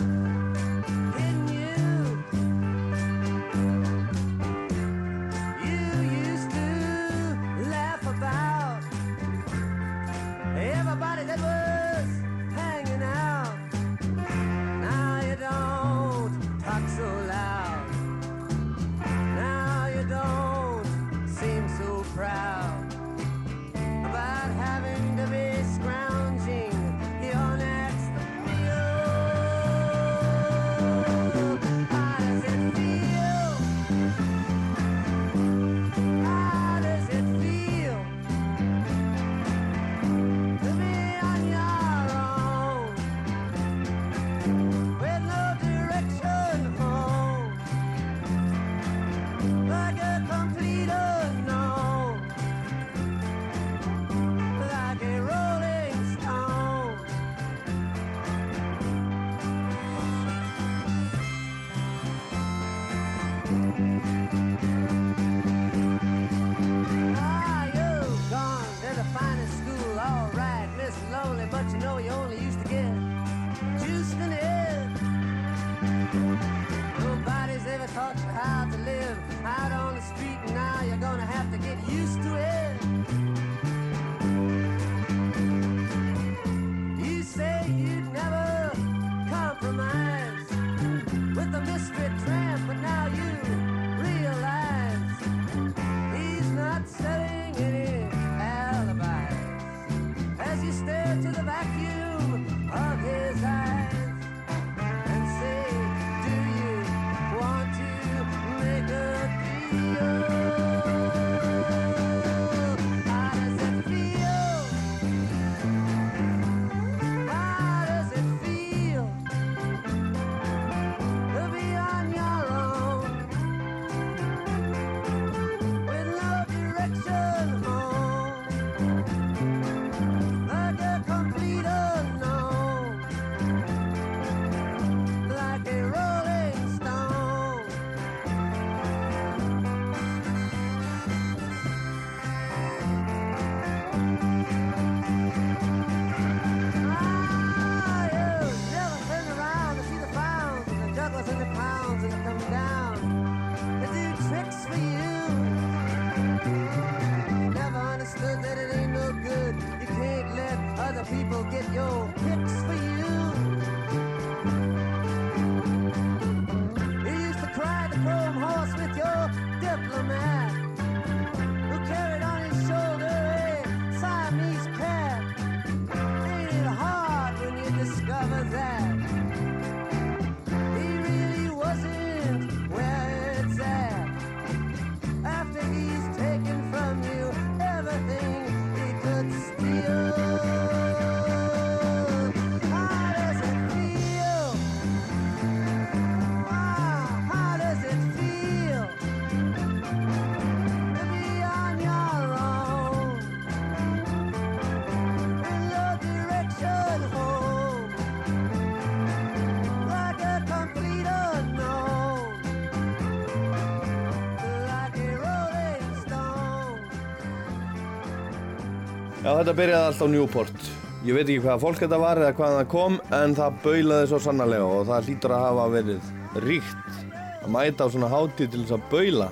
[219.28, 220.68] Já, þetta byrjaði allt á Newport.
[221.05, 224.20] Ég veit ekki hvaða fólk þetta var eða hvaðan það kom, en það baulaði svo
[224.24, 226.06] sannarlega og það hlýtur að hafa verið
[226.46, 227.02] ríkt
[227.42, 229.26] að mæta á svona hátíð til þess að baula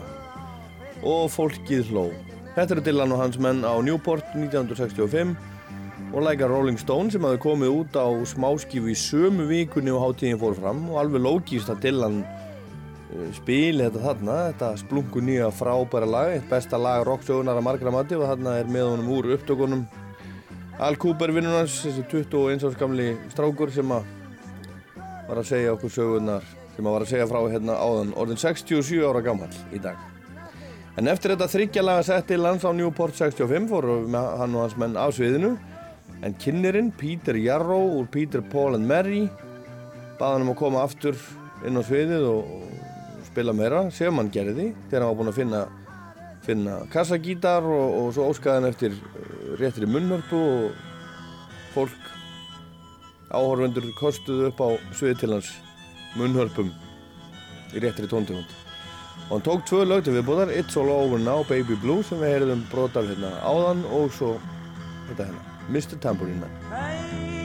[1.01, 2.05] og fólkið hló.
[2.59, 5.33] Þetta eru Dylan og hans menn á Newport 1965
[6.11, 10.43] og læka Rolling Stone sem hafi komið út á smáskifu í sömu vikunni og hátíðin
[10.45, 12.21] fór fram og alveg lógist að Dylan
[13.17, 17.95] uh, spili þetta þarna, þetta splungu nýja frábæra lag, eitt besta lag rocksögunar að margra
[17.95, 19.87] mati og þarna er með honum úr upptökunum.
[20.85, 24.13] Al Cooper vinnunars, þessi 21 árs gamli strákur sem að
[25.27, 26.45] var að segja okkur sögunar
[26.77, 29.97] sem að var að segja frá hérna áðan orðin 67 ára gammal í dag.
[30.97, 35.17] En eftir þetta þryggjalaga setti lands á Newport 65 fóru hann og hans menn af
[35.17, 35.57] sviðinu
[36.25, 39.27] en kynnerinn Peter Jarrow úr Peter, Paul and Mary
[40.21, 41.19] baða hann um að koma aftur
[41.67, 42.55] inn á sviðið og
[43.37, 45.59] spila meira sem hann gerði þegar hann var búinn að finna
[46.47, 50.79] finna kassagítar og, og svo óskaði hann eftir uh, réttri munnhörpu og
[51.75, 52.09] fólk
[53.37, 55.53] áhorfendur kostuðu upp á svið til hans
[56.17, 56.73] munnhörpum
[57.77, 58.49] í réttri tóntegund
[59.27, 62.39] og hann tók tvö lög til viðbúðar It's All Over Now, Baby Blue sem við
[62.39, 64.37] heyrðum brot af hérna áðan og svo
[65.11, 65.99] þetta hérna, Mr.
[66.01, 67.36] Tambourine Man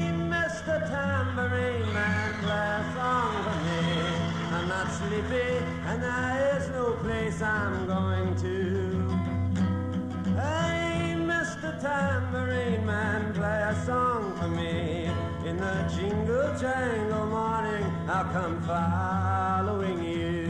[5.91, 8.55] and there is no place I'm going to.
[10.39, 11.69] Hey, Mr.
[11.81, 15.11] Tambourine Man, play a song for me.
[15.45, 20.47] In the jingle jangle morning, I'll come following you.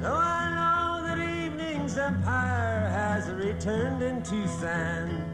[0.00, 5.25] Though I know that evening's empire has returned into sand,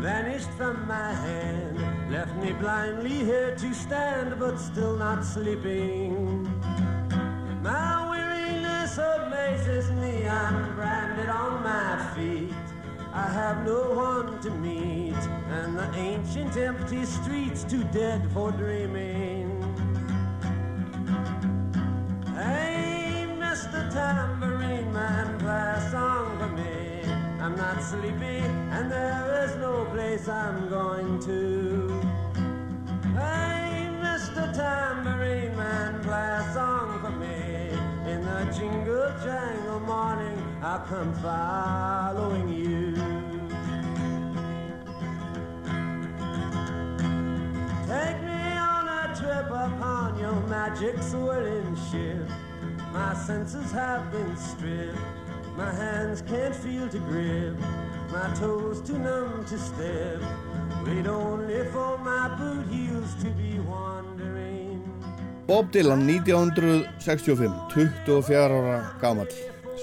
[0.00, 1.78] vanished from my hand,
[2.10, 6.44] left me blindly here to stand, but still not sleeping.
[7.62, 12.52] My weariness amazes me, I'm branded on my feet.
[13.12, 19.62] I have no one to meet, and the ancient empty streets too dead for dreaming.
[22.34, 23.88] Hey, Mr.
[23.92, 26.73] Tambourine Man, play a song for me.
[27.44, 28.38] I'm not sleepy,
[28.72, 32.00] and there is no place I'm going to.
[33.12, 34.50] Hey, Mr.
[34.54, 37.68] Tambourine Man, play a song for me.
[38.10, 42.94] In the jingle jangle morning, I'll come following you.
[47.86, 52.26] Take me on a trip upon your magic swirling ship.
[52.90, 55.23] My senses have been stripped.
[55.56, 57.54] My hands can't feel to grip.
[58.10, 60.20] My toes too numb to step.
[60.84, 64.82] Wait only for my boot heels to be wandering.
[65.46, 69.30] Bob Dylan 1965, 24 ára gamall,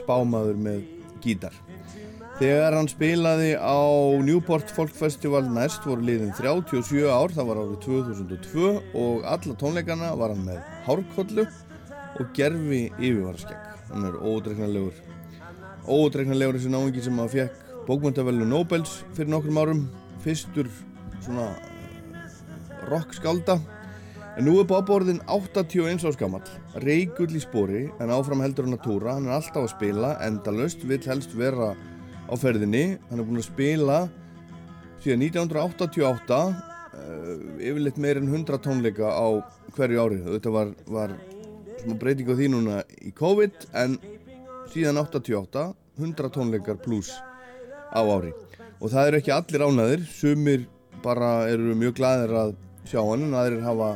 [0.02, 0.82] spámaður með
[1.24, 1.56] gítar.
[2.42, 3.80] Þegar hann spilaði á
[4.26, 10.12] Newport Folk Festival næst voru liðin 37 ár, það var árið 2002 og alla tónleikana
[10.18, 13.70] var hann með hárkollu og gerfi yfirvaraskegg.
[13.92, 14.98] Hann er ódreiknarlegur,
[15.88, 19.86] ódreiknarlegur þessi náingi sem að fekk bókmöntavellu Nobels fyrir nokkrum árum,
[20.24, 20.70] fyrstur
[21.22, 21.52] svona
[22.90, 23.60] rockskálda
[24.40, 26.44] En nú er Bob orðin 81 árs gammal,
[26.86, 30.86] reikull í spori en áfram heldur hann að túra, hann er alltaf að spila, endalust,
[30.88, 33.98] vill helst vera á ferðinni, hann er búinn að spila
[35.04, 39.28] síðan 1988, uh, yfirleitt meir en 100 tónleika á
[39.76, 41.18] hverju ári, þetta var, var
[42.00, 44.00] breyting á því núna í COVID en
[44.72, 45.66] síðan 88,
[46.00, 47.12] 100 tónleikar pluss
[47.92, 48.32] á ári.
[48.82, 50.66] Og það eru ekki allir ánæðir, sumir
[51.04, 52.56] bara eru mjög glæðir að
[52.90, 53.92] sjá hann en aðrir hafa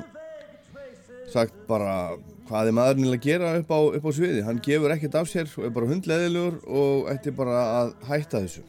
[1.31, 2.15] sagt bara
[2.45, 5.49] hvað er maðurinn að gera upp á, upp á sviði hann gefur ekkert af sér
[5.57, 8.63] og er bara hundleðilegur og ætti bara að hætta þessu.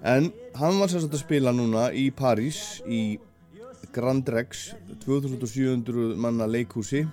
[0.00, 3.18] En hann var sérstaklega að spila núna í París í
[3.94, 4.70] Grand Rex
[5.04, 7.06] 2700 manna leikhúsi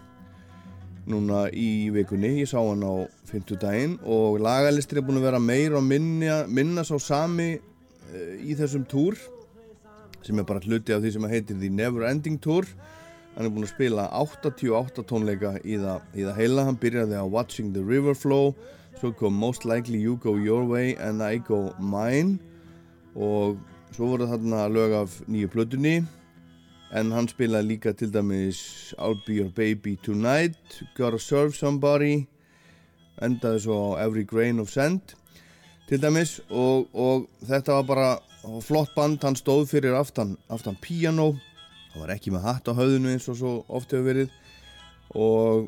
[1.07, 2.37] núna í vikunni.
[2.41, 6.43] Ég sá hann á 50 daginn og lagalistir er búin að vera meir og minna,
[6.47, 9.17] minna sá sami uh, í þessum túr
[10.25, 12.67] sem er bara hluti af því sem heitir The Never Ending Tour.
[13.35, 16.67] Hann er búinn að spila 88 tónleika í það, í það heila.
[16.67, 18.55] Hann byrjaði á Watching the River Flow
[18.97, 22.39] svo kom Most Likely You Go Your Way and I Go Mine.
[23.15, 23.59] Og
[23.93, 26.01] svo voru þarna lög af nýju plötunni
[26.95, 32.27] en hann spilaði líka til dæmis I'll Be Your Baby Tonight Gotta Serve Somebody
[33.23, 35.15] endaði svo Every Grain of Sand
[35.89, 36.39] til dæmis.
[36.49, 41.33] Og, og þetta var bara flott band, hann stóð fyrir aftan, aftan piano
[41.97, 44.31] hann var ekki með hatt á höfðinu eins og svo oft hefur verið.
[45.17, 45.67] Og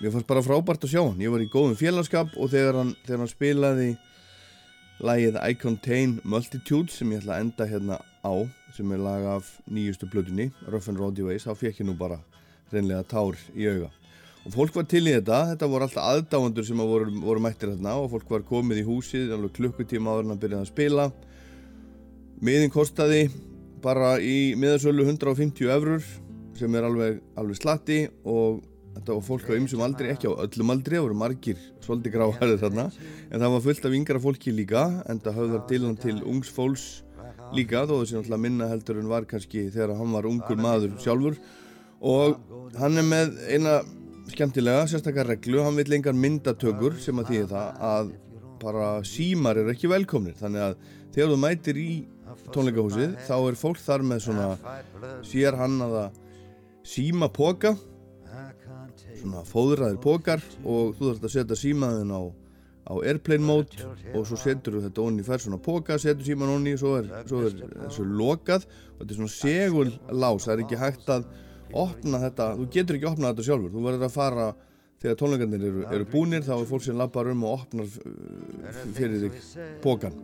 [0.00, 1.22] mér fannst bara frábært að sjá hann.
[1.22, 3.90] Ég var í góðum félagskap og þegar hann, þegar hann spilaði
[5.06, 8.34] lagið I Contain Multitude sem ég ætla að enda hérna á
[8.76, 12.20] sem er lag af nýjustu blöðunni Rough and Rowdy Ways, þá fekk ég nú bara
[12.72, 13.90] reynlega tár í auga.
[14.46, 17.72] Og fólk var til í þetta, þetta voru alltaf aðdáandur sem að voru, voru mættir
[17.72, 21.08] hérna og fólk var komið í húsið alveg klukkutíma áður en að byrja að spila.
[22.46, 23.24] Miðin kostaði
[23.82, 26.06] bara í miðarsölu 150 eurur
[26.56, 28.62] sem er alveg, alveg slatti og
[28.96, 32.62] þetta var fólk á ymsum aldri, ekki á öllum aldri, það voru margir svolítið gráharið
[32.62, 36.16] þarna en það var fullt af yngra fólki líka en það höfðar til hann til
[36.22, 36.86] ungs fólks
[37.54, 41.38] líka þó þessi náttúrulega minna heldur en var kannski þegar hann var ungur maður sjálfur.
[42.06, 42.36] Og
[42.78, 43.78] hann er með eina
[44.32, 48.12] skemmtilega, sérstakar reglu, hann vil engar myndatökur sem að þýði það að
[48.62, 50.36] bara símar er ekki velkomnir.
[50.40, 50.78] Þannig að
[51.14, 51.90] þegar þú mætir í
[52.52, 54.48] tónleikahúsið þá er fólk þar með svona
[55.26, 56.00] sér hann að
[56.86, 57.74] síma póka
[59.16, 62.22] svona fóðræðir pókar og þú þarfst að setja símaðin á,
[62.86, 66.76] á airplane mode og svo setur þú þetta onni fær svona póka, setur síman onni
[66.76, 67.56] og svo er, svo er
[67.86, 71.26] þessu lokað og þetta er svona segul lás, það er ekki hægt að
[71.74, 74.50] opna þetta, þú getur ekki opnað þetta sjálfur, þú verður að fara
[75.02, 79.26] þegar tónleikarnir eru, eru búnir þá er fólk sem lappar um og opnar uh, fyrir
[79.26, 79.42] þig
[79.84, 80.22] pókan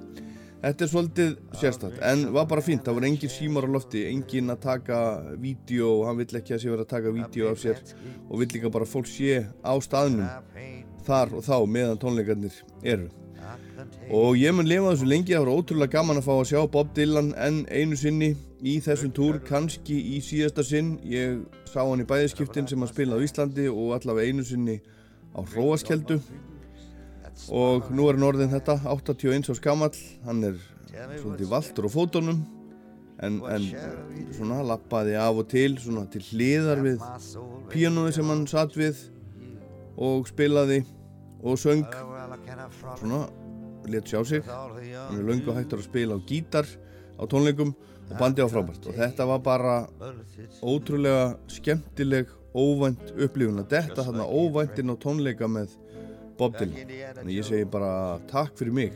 [0.62, 4.52] Þetta er svolítið sérstætt, en var bara fínt, það var engin símar á lofti, engin
[4.54, 4.98] að taka
[5.42, 7.80] vídeo, hann vill ekki að sé verið að taka vídeo af sér
[8.28, 10.30] og vill líka bara fólk sé á staðnum
[11.06, 13.10] þar og þá meðan tónleikarnir eru.
[14.14, 16.92] Og ég mun lifa þessu lengi, það var ótrúlega gaman að fá að sjá Bob
[16.94, 18.30] Dylan enn einu sinni
[18.62, 20.94] í þessum túr, kannski í síðasta sinn.
[21.02, 24.78] Ég sá hann í bæðiskiptin sem hann spilaði á Íslandi og allavega einu sinni
[25.32, 26.20] á Róaskjeldu
[27.52, 29.94] og nú er hann orðin þetta 81 á skamall
[30.26, 30.58] hann er
[31.20, 32.42] svolítið valdur á fótunum
[33.22, 33.68] en, en
[34.34, 37.06] svona lappaði af og til svona til hliðar við
[37.72, 39.00] píanói sem hann satt við
[39.96, 40.82] og spilaði
[41.42, 41.84] og söng.
[42.98, 43.26] Svona
[43.90, 44.42] let sjá sig.
[44.46, 46.66] Hann er laungu hægtur að spila á gítar
[47.18, 47.74] á tónleikum
[48.10, 48.86] og bandi á frábært.
[48.86, 49.76] Og þetta var bara
[50.62, 53.62] ótrúlega skemmtileg óvænt upplifun.
[53.64, 55.76] Að detta þarna óvæntinn á tónleika með
[56.38, 56.76] Bob Dylan.
[57.18, 58.92] þannig ég segi bara takk fyrir mig.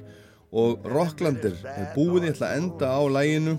[0.52, 3.58] Og Rocklandir er búið ég ætla að enda á læginu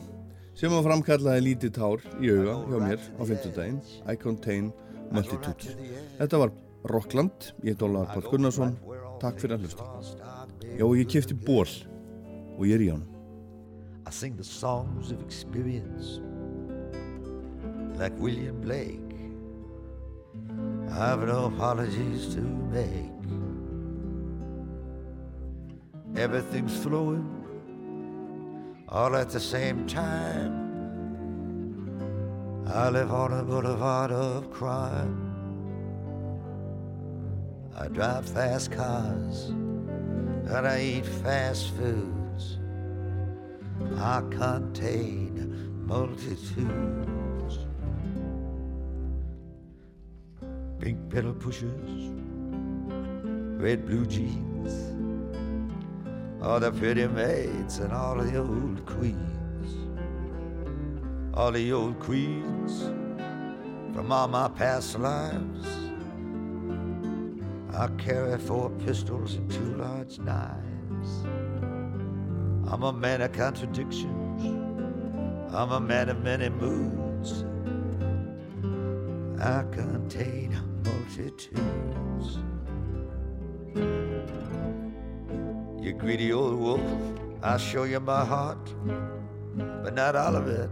[0.58, 4.72] sem að framkallaði lítið tár í auga hjá mér á 50 daginn I Contain
[5.14, 5.76] Multitudes.
[6.18, 6.54] þetta var
[6.92, 8.78] Rockland, ég er Dólar Pál Gunnarsson.
[9.22, 9.86] Takk fyrir að hlusta.
[10.78, 11.70] Já ég kefti ból
[12.58, 13.06] og ég er í hann
[14.08, 16.22] I sing the songs of experience
[17.98, 19.02] like William Blake.
[20.90, 23.12] I have no apologies to make.
[26.16, 27.28] Everything's flowing
[28.88, 30.54] all at the same time.
[32.66, 35.27] I live on a boulevard of crime.
[37.78, 42.58] I drive fast cars and I eat fast foods.
[43.98, 47.60] I contain multitudes.
[50.80, 52.12] Pink pedal pushers,
[53.60, 54.98] red blue jeans
[56.48, 59.76] all the pretty maids and all the old queens.
[61.34, 62.84] All the old queens
[63.94, 65.87] from all my past lives.
[67.80, 71.10] I carry four pistols and two large knives.
[72.72, 74.44] I'm a man of contradictions.
[75.54, 77.46] I'm a man of many moods.
[79.40, 82.40] I contain multitudes.
[85.86, 86.82] You greedy old wolf,
[87.44, 88.74] I'll show you my heart,
[89.84, 90.72] but not all of it,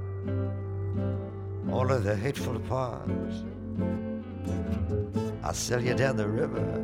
[1.71, 3.43] all of the hateful parts.
[5.45, 6.83] I'll sell you down the river,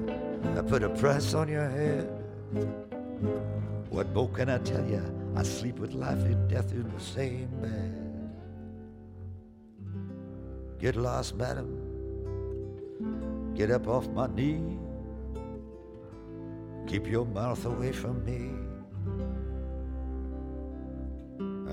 [0.56, 2.08] I put a price on your head.
[3.90, 5.02] What more can I tell you?
[5.36, 7.98] I sleep with life and death in the same bed.
[10.80, 11.90] Get lost, madam.
[13.56, 14.78] Get up off my knee.
[16.86, 18.52] Keep your mouth away from me.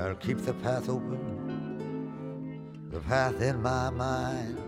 [0.01, 1.21] I'll keep the path open,
[2.91, 4.68] the path in my mind.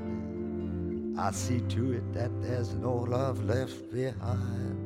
[1.20, 4.78] I see to it that there's no love left behind.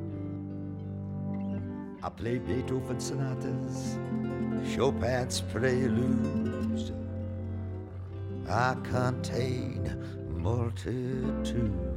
[2.02, 3.96] I play Beethoven sonatas,
[4.74, 6.90] Chopin's preludes.
[8.48, 9.78] I contain
[10.28, 11.93] multitudes.